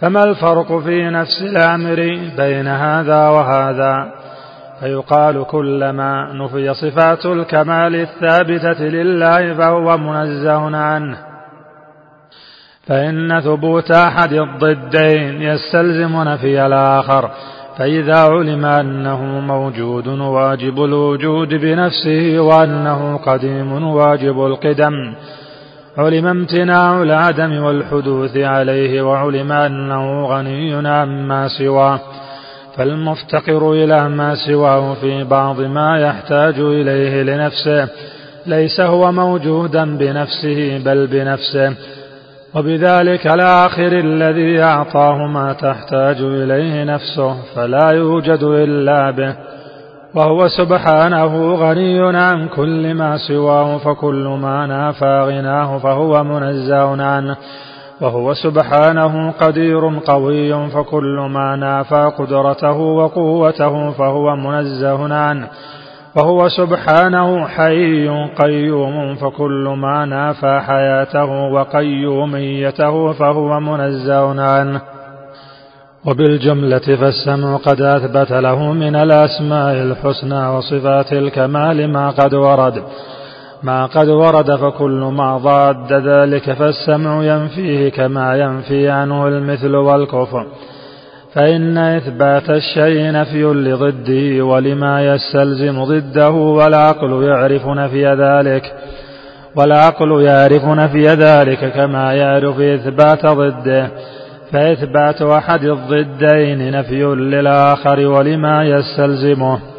فما 0.00 0.24
الفرق 0.24 0.78
في 0.78 1.10
نفس 1.10 1.42
الأمر 1.42 1.96
بين 2.36 2.68
هذا 2.68 3.28
وهذا؟ 3.28 4.15
فيقال 4.80 5.44
كلما 5.44 6.32
نفي 6.32 6.74
صفات 6.74 7.26
الكمال 7.26 7.94
الثابتة 7.94 8.84
لله 8.84 9.54
فهو 9.54 9.96
منزه 9.96 10.76
عنه. 10.76 11.18
فإن 12.86 13.40
ثبوت 13.40 13.90
أحد 13.90 14.32
الضدين 14.32 15.42
يستلزم 15.42 16.22
نفي 16.22 16.66
الآخر 16.66 17.30
فإذا 17.78 18.16
علم 18.16 18.64
أنه 18.64 19.22
موجود 19.24 20.08
واجب 20.08 20.84
الوجود 20.84 21.48
بنفسه 21.48 22.40
وأنه 22.40 23.16
قديم 23.16 23.84
واجب 23.84 24.46
القدم. 24.46 25.14
علم 25.98 26.26
امتناع 26.26 27.02
العدم 27.02 27.64
والحدوث 27.64 28.36
عليه 28.36 29.02
وعلم 29.02 29.52
أنه 29.52 30.26
غني 30.26 30.88
عما 30.88 31.48
سواه. 31.58 32.00
فالمفتقر 32.76 33.72
إلى 33.72 34.08
ما 34.08 34.34
سواه 34.34 34.94
في 34.94 35.24
بعض 35.24 35.60
ما 35.60 36.00
يحتاج 36.00 36.58
إليه 36.58 37.22
لنفسه 37.22 37.88
ليس 38.46 38.80
هو 38.80 39.12
موجودا 39.12 39.96
بنفسه 39.98 40.78
بل 40.84 41.06
بنفسه. 41.06 41.74
وبذلك 42.54 43.26
الآخر 43.26 43.92
الذي 43.92 44.62
أعطاه 44.62 45.26
ما 45.26 45.52
تحتاج 45.52 46.16
إليه 46.20 46.84
نفسه 46.84 47.36
فلا 47.54 47.90
يوجد 47.90 48.42
إلا 48.42 49.10
به. 49.10 49.34
وهو 50.14 50.48
سبحانه 50.48 51.54
غني 51.54 52.16
عن 52.16 52.48
كل 52.48 52.94
ما 52.94 53.16
سواه 53.16 53.78
فكل 53.78 54.38
ما 54.42 54.66
نافى 54.66 55.24
غناه 55.26 55.78
فهو 55.78 56.24
منزه 56.24 57.02
عنه. 57.02 57.36
وهو 58.00 58.34
سبحانه 58.34 59.30
قدير 59.30 59.98
قوي 59.98 60.70
فكل 60.70 61.28
ما 61.30 61.56
نافى 61.56 62.12
قدرته 62.18 62.76
وقوته 62.76 63.90
فهو 63.90 64.36
منزه 64.36 65.14
عنه. 65.14 65.48
وهو 66.16 66.48
سبحانه 66.48 67.46
حي 67.46 68.08
قيوم 68.38 69.14
فكل 69.14 69.74
ما 69.76 70.04
نافى 70.04 70.60
حياته 70.66 71.24
وقيوميته 71.24 73.12
فهو 73.12 73.60
منزه 73.60 74.42
عنه. 74.42 74.80
وبالجملة 76.06 76.78
فالسمع 76.78 77.56
قد 77.56 77.80
أثبت 77.80 78.32
له 78.32 78.72
من 78.72 78.96
الأسماء 78.96 79.72
الحسنى 79.72 80.48
وصفات 80.48 81.12
الكمال 81.12 81.92
ما 81.92 82.10
قد 82.10 82.34
ورد. 82.34 82.82
ما 83.62 83.86
قد 83.86 84.08
ورد 84.08 84.56
فكل 84.56 85.10
ما 85.12 85.38
ضاد 85.38 85.92
ذلك 85.92 86.52
فالسمع 86.52 87.24
ينفيه 87.24 87.88
كما 87.88 88.36
ينفي 88.36 88.88
عنه 88.88 89.28
المثل 89.28 89.74
والكفر. 89.74 90.46
فإن 91.34 91.78
إثبات 91.78 92.50
الشيء 92.50 93.12
نفي 93.12 93.42
لضده 93.42 94.44
ولما 94.44 95.14
يستلزم 95.14 95.84
ضده 95.84 96.30
والعقل 96.30 97.22
يعرف 97.22 97.66
نفي 97.66 98.06
ذلك 98.06 98.62
والعقل 99.56 100.22
يعرف 100.22 100.64
نفي 100.64 101.08
ذلك 101.08 101.72
كما 101.72 102.12
يعرف 102.12 102.60
إثبات 102.60 103.26
ضده. 103.26 103.90
فإثبات 104.52 105.22
أحد 105.22 105.64
الضدين 105.64 106.70
نفي 106.70 107.02
للآخر 107.04 108.06
ولما 108.06 108.64
يستلزمه. 108.64 109.75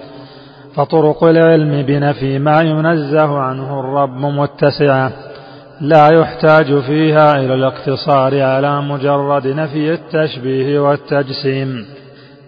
فطرق 0.78 1.24
العلم 1.24 1.82
بنفي 1.82 2.40
ما 2.40 2.62
ينزه 2.62 3.40
عنه 3.40 3.80
الرب 3.80 4.18
متسعة 4.22 5.12
لا 5.82 6.10
يحتاج 6.10 6.80
فيها 6.80 7.36
إلى 7.36 7.54
الاقتصار 7.54 8.42
على 8.42 8.82
مجرد 8.82 9.48
نفي 9.48 9.94
التشبيه 9.94 10.80
والتجسيم 10.80 11.86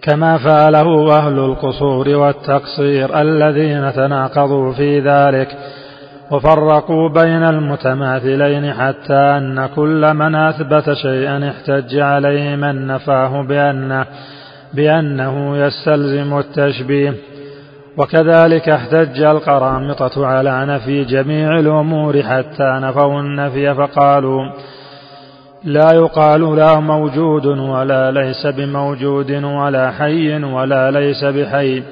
كما 0.02 0.38
فعله 0.38 1.16
أهل 1.18 1.38
القصور 1.38 2.08
والتقصير 2.08 3.20
الذين 3.20 3.92
تناقضوا 3.92 4.72
في 4.72 5.00
ذلك 5.00 5.48
وفرقوا 6.30 7.08
بين 7.08 7.42
المتماثلين 7.42 8.72
حتى 8.72 9.14
أن 9.14 9.66
كل 9.66 10.14
من 10.14 10.34
أثبت 10.34 10.92
شيئا 10.92 11.50
احتج 11.50 11.98
عليه 11.98 12.56
من 12.56 12.86
نفاه 12.86 13.42
بأنه, 13.42 14.06
بأنه 14.74 15.56
يستلزم 15.56 16.38
التشبيه. 16.38 17.14
وكذلك 17.96 18.68
احتج 18.68 19.22
القرامطة 19.22 20.26
على 20.26 20.66
نفي 20.66 21.04
جميع 21.04 21.58
الأمور 21.58 22.22
حتى 22.22 22.78
نفوا 22.82 23.20
النفي 23.20 23.74
فقالوا 23.74 24.42
لا 25.64 25.92
يقال 25.94 26.56
لا 26.56 26.80
موجود 26.80 27.46
ولا 27.46 28.10
ليس 28.10 28.46
بموجود 28.46 29.30
ولا 29.44 29.90
حي 29.90 30.44
ولا 30.44 30.90
ليس 30.90 31.24
بحي 31.24 31.82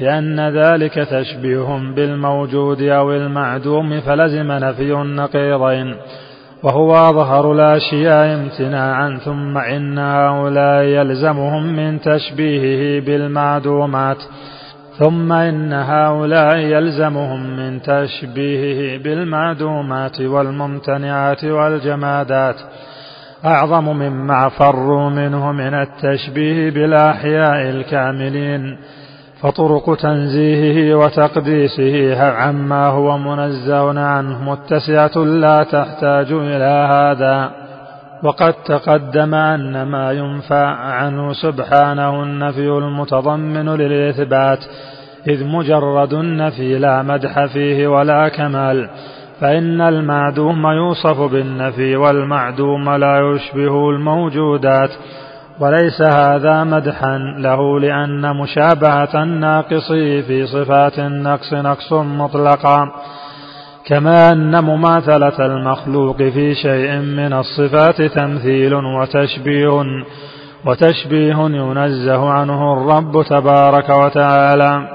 لأن 0.00 0.40
ذلك 0.40 0.94
تشبيه 0.94 1.92
بالموجود 1.96 2.82
أو 2.82 3.12
المعدوم 3.12 4.00
فلزم 4.00 4.52
نفي 4.52 4.92
النقيضين 4.92 5.96
وهو 6.62 6.94
أظهر 6.94 7.52
الأشياء 7.52 8.34
امتناعا 8.34 9.18
ثم 9.24 9.58
إن 9.58 9.98
هؤلاء 9.98 10.82
يلزمهم 10.82 11.62
من 11.76 12.00
تشبيهه 12.00 13.00
بالمعدومات 13.00 14.18
ثم 14.98 15.32
إن 15.32 15.72
هؤلاء 15.72 16.56
يلزمهم 16.56 17.56
من 17.56 17.82
تشبيهه 17.82 19.02
بالمعدومات 19.02 20.20
والممتنعات 20.20 21.44
والجمادات. 21.44 22.56
أعظم 23.44 23.84
مما 23.84 24.48
فروا 24.48 25.10
منه 25.10 25.52
من 25.52 25.74
التشبيه 25.74 26.70
بالأحياء 26.70 27.70
الكاملين. 27.70 28.78
فطرق 29.42 29.96
تنزيهه 29.96 30.94
وتقديسه 30.94 32.22
عما 32.24 32.86
هو 32.86 33.18
منزه 33.18 34.00
عنه 34.00 34.50
متسعة 34.50 35.24
لا 35.24 35.62
تحتاج 35.62 36.32
إلى 36.32 36.88
هذا. 36.90 37.65
وقد 38.22 38.52
تقدم 38.52 39.34
أن 39.34 39.82
ما 39.82 40.12
ينفى 40.12 40.64
عنه 40.78 41.32
سبحانه 41.32 42.22
النفي 42.22 42.68
المتضمن 42.68 43.68
للإثبات 43.68 44.58
إذ 45.28 45.44
مجرد 45.44 46.14
النفي 46.14 46.78
لا 46.78 47.02
مدح 47.02 47.44
فيه 47.46 47.86
ولا 47.86 48.28
كمال 48.28 48.88
فإن 49.40 49.80
المعدوم 49.80 50.66
يوصف 50.66 51.20
بالنفي 51.20 51.96
والمعدوم 51.96 52.90
لا 52.90 53.20
يشبه 53.20 53.90
الموجودات 53.90 54.90
وليس 55.60 56.02
هذا 56.02 56.64
مدحا 56.64 57.18
له 57.18 57.80
لأن 57.80 58.36
مشابهة 58.36 59.22
الناقص 59.22 59.92
في 60.26 60.46
صفات 60.46 60.98
النقص 60.98 61.52
نقص 61.52 61.92
مطلقا. 61.92 62.92
كما 63.86 64.32
أن 64.32 64.64
مماثلة 64.64 65.46
المخلوق 65.46 66.16
في 66.16 66.54
شيء 66.54 66.98
من 66.98 67.32
الصفات 67.32 68.02
تمثيل 68.02 68.74
وتشبيه 68.74 69.82
وتشبيه 70.66 71.36
ينزه 71.36 72.30
عنه 72.30 72.72
الرب 72.72 73.22
تبارك 73.22 73.88
وتعالى. 73.88 74.88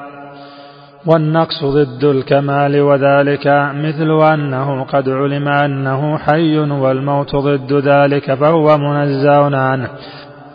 والنقص 1.06 1.64
ضد 1.64 2.04
الكمال 2.04 2.82
وذلك 2.82 3.48
مثل 3.74 4.34
أنه 4.34 4.84
قد 4.84 5.10
علم 5.10 5.48
أنه 5.48 6.18
حي 6.18 6.60
والموت 6.60 7.36
ضد 7.36 7.74
ذلك 7.74 8.34
فهو 8.34 8.78
منزه 8.78 9.58
عنه. 9.58 9.90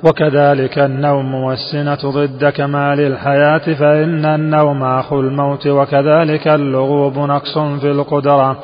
وكذلك 0.05 0.79
النوم 0.79 1.35
والسنة 1.35 1.99
ضد 2.05 2.45
كمال 2.49 3.01
الحياة 3.01 3.75
فإن 3.75 4.25
النوم 4.25 4.83
أخو 4.83 5.21
الموت 5.21 5.67
وكذلك 5.67 6.49
اللغوب 6.49 7.19
نقص 7.19 7.59
في 7.59 7.91
القدرة 7.91 8.59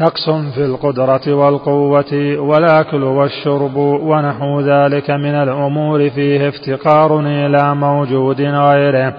نقص 0.00 0.30
في 0.30 0.64
القدرة 0.64 1.34
والقوة 1.34 2.36
والأكل 2.38 3.02
والشرب 3.02 3.76
ونحو 3.76 4.60
ذلك 4.60 5.10
من 5.10 5.34
الأمور 5.34 6.10
فيه 6.10 6.48
افتقار 6.48 7.20
إلى 7.20 7.74
موجود 7.74 8.40
غيره. 8.40 9.14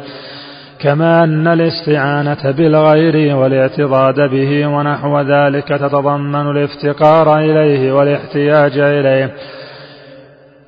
كما 0.79 1.23
أن 1.23 1.47
الاستعانة 1.47 2.51
بالغير 2.51 3.35
والاعتضاد 3.35 4.29
به 4.31 4.67
ونحو 4.67 5.21
ذلك 5.21 5.67
تتضمن 5.67 6.51
الافتقار 6.51 7.39
إليه 7.39 7.91
والاحتياج 7.91 8.77
إليه. 8.77 9.33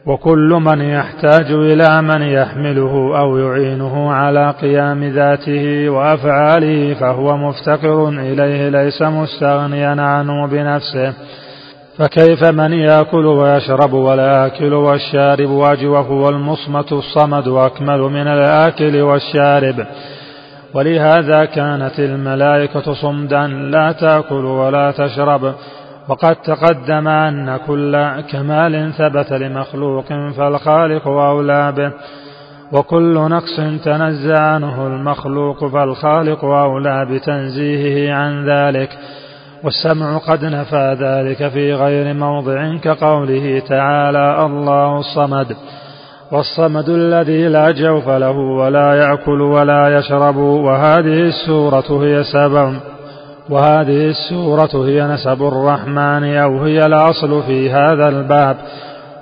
وكل 0.08 0.50
من 0.62 0.82
يحتاج 0.82 1.52
إلى 1.52 2.02
من 2.02 2.22
يحمله 2.22 3.20
أو 3.20 3.38
يعينه 3.38 4.12
على 4.12 4.54
قيام 4.62 5.04
ذاته 5.04 5.90
وأفعاله 5.90 6.94
فهو 6.94 7.38
مفتقر 7.38 8.10
إليه 8.10 8.70
ليس 8.70 9.02
مستغنيا 9.02 10.02
عنه 10.02 10.48
بنفسه. 10.48 11.14
فكيف 11.98 12.44
من 12.44 12.74
يأكل 12.74 13.26
ويشرب 13.26 13.94
والآكل 13.94 14.74
والشارب 14.74 15.50
وأجوف 15.50 16.10
والمصمت 16.10 16.92
الصمد 16.92 17.48
أكمل 17.48 18.00
من 18.00 18.28
الآكل 18.28 19.02
والشارب؟ 19.02 19.86
ولهذا 20.74 21.46
كانت 21.46 22.00
الملائكة 22.00 22.94
صمدا 22.94 23.48
لا 23.48 23.92
تأكل 23.92 24.46
ولا 24.46 24.92
تشرب. 24.92 25.54
وقد 26.10 26.36
تقدم 26.36 27.08
أن 27.08 27.58
كل 27.58 28.22
كمال 28.32 28.94
ثبت 28.94 29.34
لمخلوق 29.34 30.06
فالخالق 30.38 31.08
أولى 31.08 31.72
به 31.72 31.92
وكل 32.72 33.14
نقص 33.14 33.56
تنزع 33.84 34.40
عنه 34.40 34.88
المخلوق 34.88 35.66
فالخالق 35.66 36.46
أولى 36.46 37.06
بتنزيهه 37.06 38.14
عن 38.14 38.50
ذلك 38.50 38.90
والسمع 39.64 40.18
قد 40.18 40.46
نفى 40.46 40.98
ذلك 41.00 41.48
في 41.48 41.74
غير 41.74 42.14
موضع 42.14 42.78
كقوله 42.78 43.60
تعالى 43.60 44.46
الله 44.46 45.00
الصمد 45.00 45.56
والصمد 46.32 46.90
الذي 46.90 47.48
لا 47.48 47.72
جوف 47.72 48.10
له 48.10 48.38
ولا 48.38 48.94
يأكل 48.94 49.42
ولا 49.42 49.98
يشرب 49.98 50.36
وهذه 50.38 51.22
السورة 51.22 52.04
هي 52.04 52.24
سبب 52.24 52.80
وهذه 53.50 54.10
السورة 54.10 54.88
هي 54.88 55.08
نسب 55.08 55.44
الرحمن 55.44 56.36
أو 56.36 56.64
هي 56.64 56.86
الأصل 56.86 57.44
في 57.44 57.72
هذا 57.72 58.10
الباب. 58.10 58.58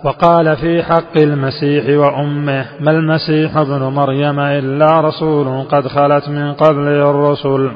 وقال 0.03 0.55
في 0.57 0.83
حق 0.83 1.17
المسيح 1.17 1.99
وأمه 1.99 2.65
ما 2.79 2.91
المسيح 2.91 3.57
ابن 3.57 3.79
مريم 3.79 4.39
إلا 4.39 5.01
رسول 5.01 5.63
قد 5.71 5.87
خلت 5.87 6.29
من 6.29 6.53
قبله 6.53 7.11
الرسل. 7.11 7.71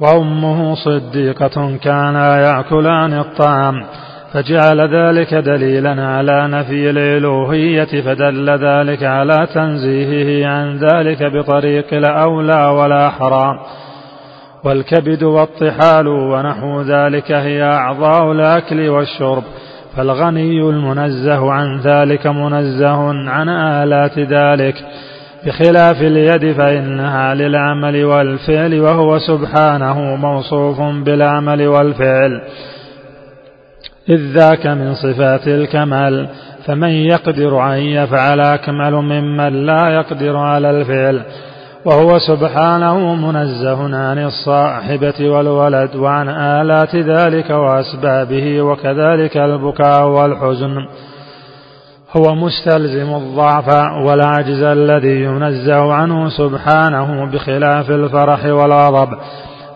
وأمه 0.00 0.74
صديقة 0.74 1.76
كانا 1.82 2.40
يأكلان 2.40 3.18
الطعام. 3.18 3.84
فجعل 4.32 4.80
ذلك 4.80 5.34
دليلا 5.34 6.06
على 6.06 6.48
نفي 6.48 6.90
الإلوهية 6.90 8.02
فدل 8.02 8.50
ذلك 8.50 9.02
على 9.02 9.46
تنزيهه 9.54 10.48
عن 10.48 10.76
ذلك 10.78 11.22
بطريق 11.22 11.94
الأولى 11.94 12.66
والأحرى. 12.66 13.58
والكبد 14.64 15.22
والطحال 15.22 16.08
ونحو 16.08 16.80
ذلك 16.80 17.32
هي 17.32 17.62
أعضاء 17.62 18.32
الأكل 18.32 18.88
والشرب 18.88 19.42
فالغني 19.96 20.60
المنزه 20.60 21.52
عن 21.52 21.80
ذلك 21.80 22.26
منزه 22.26 23.28
عن 23.30 23.48
آلات 23.48 24.18
ذلك. 24.18 24.74
بخلاف 25.46 26.02
اليد 26.02 26.52
فإنها 26.52 27.34
للعمل 27.34 28.04
والفعل 28.04 28.80
وهو 28.80 29.18
سبحانه 29.18 30.16
موصوف 30.16 30.80
بالعمل 30.80 31.66
والفعل. 31.66 32.40
إذ 34.08 34.20
ذاك 34.32 34.66
من 34.66 34.94
صفات 34.94 35.48
الكمال 35.48 36.28
فمن 36.66 36.88
يقدر 36.88 37.72
أن 37.72 37.78
يفعل 37.78 38.40
أكمل 38.40 38.92
ممن 38.92 39.66
لا 39.66 39.88
يقدر 39.88 40.36
على 40.36 40.70
الفعل. 40.70 41.22
وهو 41.84 42.18
سبحانه 42.18 43.14
منزه 43.14 43.96
عن 43.96 44.18
الصاحبة 44.18 45.30
والولد 45.30 45.96
وعن 45.96 46.28
آلات 46.28 46.96
ذلك 46.96 47.50
وأسبابه 47.50 48.62
وكذلك 48.62 49.36
البكاء 49.36 50.06
والحزن. 50.08 50.76
هو 52.16 52.34
مستلزم 52.34 53.14
الضعف 53.14 53.68
والعجز 54.06 54.62
الذي 54.62 55.22
ينزه 55.24 55.92
عنه 55.92 56.28
سبحانه 56.28 57.24
بخلاف 57.32 57.90
الفرح 57.90 58.44
والغضب 58.46 59.08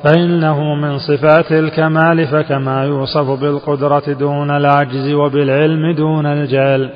فإنه 0.04 0.74
من 0.74 0.98
صفات 0.98 1.52
الكمال 1.52 2.26
فكما 2.26 2.84
يوصف 2.84 3.40
بالقدرة 3.40 4.12
دون 4.12 4.50
العجز 4.50 5.12
وبالعلم 5.12 5.94
دون 5.96 6.26
الجهل. 6.26 6.90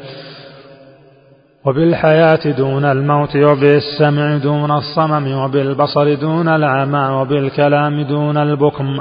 وبالحياة 1.67 2.51
دون 2.57 2.85
الموت 2.85 3.37
وبالسمع 3.37 4.37
دون 4.37 4.71
الصمم 4.71 5.33
وبالبصر 5.33 6.15
دون 6.15 6.49
العمى 6.49 7.15
وبالكلام 7.21 8.03
دون 8.03 8.37
البكم 8.37 9.01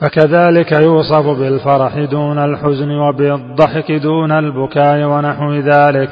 فكذلك 0.00 0.72
يوصف 0.72 1.26
بالفرح 1.26 1.98
دون 1.98 2.38
الحزن 2.38 2.90
وبالضحك 2.90 3.92
دون 3.92 4.32
البكاء 4.32 5.04
ونحو 5.04 5.52
ذلك. 5.52 6.10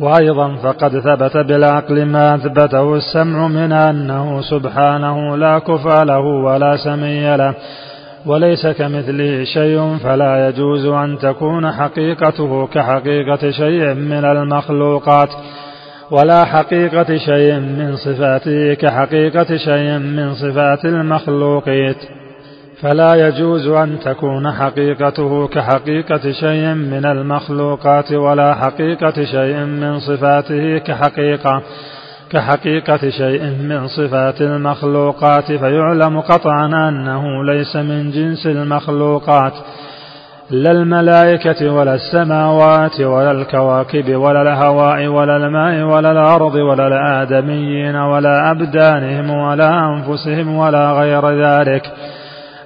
وأيضا 0.00 0.56
فقد 0.56 0.98
ثبت 1.00 1.36
بالعقل 1.36 2.04
ما 2.04 2.34
أثبته 2.34 2.94
السمع 2.96 3.48
من 3.48 3.72
أنه 3.72 4.40
سبحانه 4.40 5.36
لا 5.36 5.58
كفى 5.58 6.04
له 6.04 6.20
ولا 6.20 6.76
سمي 6.76 7.36
له 7.36 7.54
وليس 8.26 8.66
كمثله 8.66 9.44
شيء 9.44 9.96
فلا 9.96 10.48
يجوز 10.48 10.86
أن 10.86 11.18
تكون 11.18 11.72
حقيقته 11.72 12.66
كحقيقة 12.66 13.50
شيء 13.50 13.94
من 13.94 14.24
المخلوقات 14.24 15.28
ولا 16.10 16.44
حقيقة 16.44 17.16
شيء 17.16 17.54
من 17.54 17.96
صفاته 17.96 18.74
كحقيقة 18.74 19.56
شيء 19.56 19.98
من 19.98 20.34
صفات 20.34 20.84
المخلوقات. 20.84 21.96
فلا 22.80 23.28
يجوز 23.28 23.68
أن 23.68 23.98
تكون 24.04 24.52
حقيقته 24.52 25.48
كحقيقة 25.48 26.32
شيء 26.32 26.74
من 26.74 27.06
المخلوقات 27.06 28.12
ولا 28.12 28.54
حقيقة 28.54 29.24
شيء 29.24 29.56
من 29.56 29.98
صفاته 29.98 30.78
كحقيقة. 30.78 31.62
كحقيقة 32.30 33.10
شيء 33.10 33.42
من 33.42 33.86
صفات 33.88 34.40
المخلوقات 34.40 35.52
فيعلم 35.52 36.20
قطعا 36.20 36.88
أنه 36.88 37.44
ليس 37.44 37.76
من 37.76 38.10
جنس 38.10 38.46
المخلوقات 38.46 39.52
لا 40.50 40.70
الملائكة 40.70 41.72
ولا 41.72 41.94
السماوات 41.94 43.00
ولا 43.00 43.30
الكواكب 43.30 44.14
ولا 44.14 44.42
الهواء 44.42 45.06
ولا 45.06 45.36
الماء 45.36 45.82
ولا 45.82 46.12
الأرض 46.12 46.54
ولا 46.54 46.86
الآدميين 46.86 47.96
ولا 47.96 48.50
أبدانهم 48.50 49.30
ولا 49.30 49.88
أنفسهم 49.88 50.56
ولا 50.56 50.92
غير 50.92 51.30
ذلك 51.30 51.92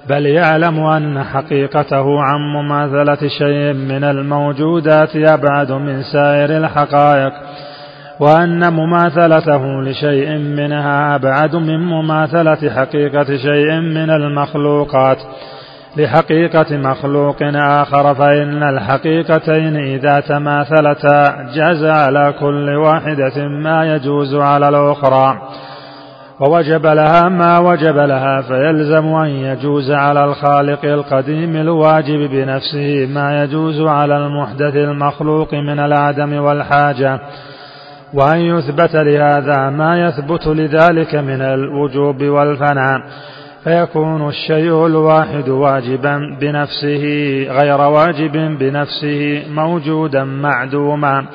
بل 0.09 0.25
يعلم 0.25 0.79
أن 0.79 1.23
حقيقته 1.23 2.21
عن 2.21 2.39
مماثلة 2.55 3.27
شيء 3.27 3.73
من 3.73 4.03
الموجودات 4.03 5.15
أبعد 5.15 5.71
من 5.71 6.01
سائر 6.01 6.57
الحقائق. 6.57 7.33
وأن 8.21 8.73
مماثلته 8.73 9.81
لشيء 9.81 10.37
منها 10.37 11.15
أبعد 11.15 11.55
من 11.55 11.79
مماثلة 11.79 12.69
حقيقة 12.69 13.37
شيء 13.37 13.79
من 13.79 14.09
المخلوقات. 14.09 15.17
لحقيقة 15.97 16.77
مخلوق 16.77 17.37
آخر 17.55 18.15
فإن 18.15 18.63
الحقيقتين 18.63 19.75
إذا 19.77 20.19
تماثلتا 20.19 21.49
جاز 21.55 21.83
على 21.83 22.33
كل 22.39 22.69
واحدة 22.69 23.47
ما 23.47 23.95
يجوز 23.95 24.35
على 24.35 24.69
الأخرى. 24.69 25.41
ووجب 26.39 26.85
لها 26.85 27.29
ما 27.29 27.59
وجب 27.59 27.97
لها 27.97 28.41
فيلزم 28.41 29.05
أن 29.05 29.29
يجوز 29.29 29.91
على 29.91 30.25
الخالق 30.25 30.85
القديم 30.85 31.55
الواجب 31.55 32.29
بنفسه 32.31 33.07
ما 33.13 33.43
يجوز 33.43 33.81
على 33.81 34.17
المحدث 34.17 34.75
المخلوق 34.75 35.53
من 35.53 35.79
العدم 35.79 36.33
والحاجة. 36.33 37.19
وأن 38.13 38.39
يثبت 38.39 38.95
لهذا 38.95 39.69
ما 39.69 40.07
يثبت 40.07 40.47
لذلك 40.47 41.15
من 41.15 41.41
الوجوب 41.41 42.23
والفناء. 42.23 43.01
فيكون 43.63 44.27
الشيء 44.29 44.85
الواحد 44.85 45.49
واجبا 45.49 46.37
بنفسه 46.41 47.03
غير 47.49 47.81
واجب 47.81 48.57
بنفسه 48.59 49.43
موجودا 49.49 50.23
معدوما. 50.23 51.25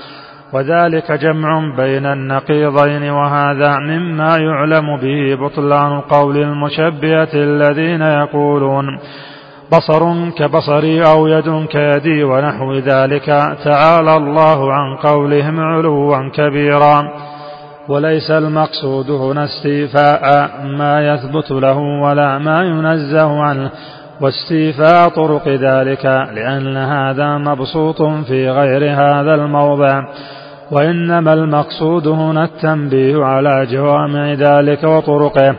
وذلك 0.52 1.12
جمع 1.12 1.76
بين 1.76 2.06
النقيضين 2.06 3.10
وهذا 3.10 3.76
مما 3.78 4.36
يعلم 4.36 4.96
به 4.96 5.34
بطلان 5.46 6.00
قول 6.00 6.36
المشبهة 6.36 7.28
الذين 7.34 8.02
يقولون 8.02 8.84
بصر 9.72 10.30
كبصري 10.30 11.06
أو 11.06 11.26
يد 11.26 11.66
كيدي 11.66 12.24
ونحو 12.24 12.74
ذلك 12.74 13.26
تعالى 13.64 14.16
الله 14.16 14.72
عن 14.72 14.96
قولهم 14.96 15.60
علوا 15.60 16.30
كبيرا 16.34 17.02
وليس 17.88 18.30
المقصود 18.30 19.10
هنا 19.10 19.44
استيفاء 19.44 20.22
ما 20.78 21.14
يثبت 21.14 21.50
له 21.50 21.78
ولا 21.78 22.38
ما 22.38 22.62
ينزه 22.62 23.42
عنه 23.42 23.70
واستيفاء 24.20 25.08
طرق 25.08 25.48
ذلك 25.48 26.04
لأن 26.04 26.76
هذا 26.76 27.38
مبسوط 27.38 28.02
في 28.02 28.50
غير 28.50 28.92
هذا 28.92 29.34
الموضع 29.34 30.02
وإنما 30.70 31.32
المقصود 31.32 32.08
هنا 32.08 32.44
التنبيه 32.44 33.24
على 33.24 33.66
جوامع 33.66 34.32
ذلك 34.32 34.84
وطرقه 34.84 35.54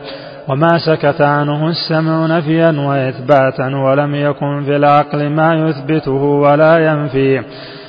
وما 0.48 0.78
سكت 0.78 1.20
عنه 1.20 1.68
السمع 1.68 2.26
نفيا 2.26 2.70
وإثباتا 2.70 3.66
ولم 3.76 4.14
يكن 4.14 4.62
في 4.64 4.76
العقل 4.76 5.30
ما 5.30 5.54
يثبته 5.54 6.22
ولا 6.22 6.78
ينفيه 6.78 7.44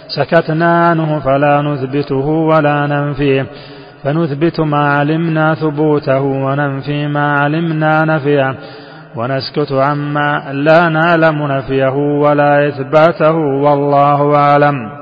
سكتنا 0.08 0.88
عنه 0.88 1.20
فلا 1.20 1.62
نثبته 1.62 2.28
ولا 2.28 2.88
ننفيه 2.88 3.46
فنثبت 4.04 4.60
ما 4.60 4.94
علمنا 4.94 5.56
ثبوته 5.56 6.22
وننفي 6.22 7.08
ما 7.08 7.32
علمنا 7.40 8.06
نفيه 8.06 8.56
ونسكت 9.16 9.72
عما 9.72 10.44
لا 10.52 10.90
نعلم 10.90 11.48
نفيه 11.48 11.94
ولا 12.24 12.68
إثباته 12.68 13.32
والله 13.36 14.36
أعلم. 14.36 14.99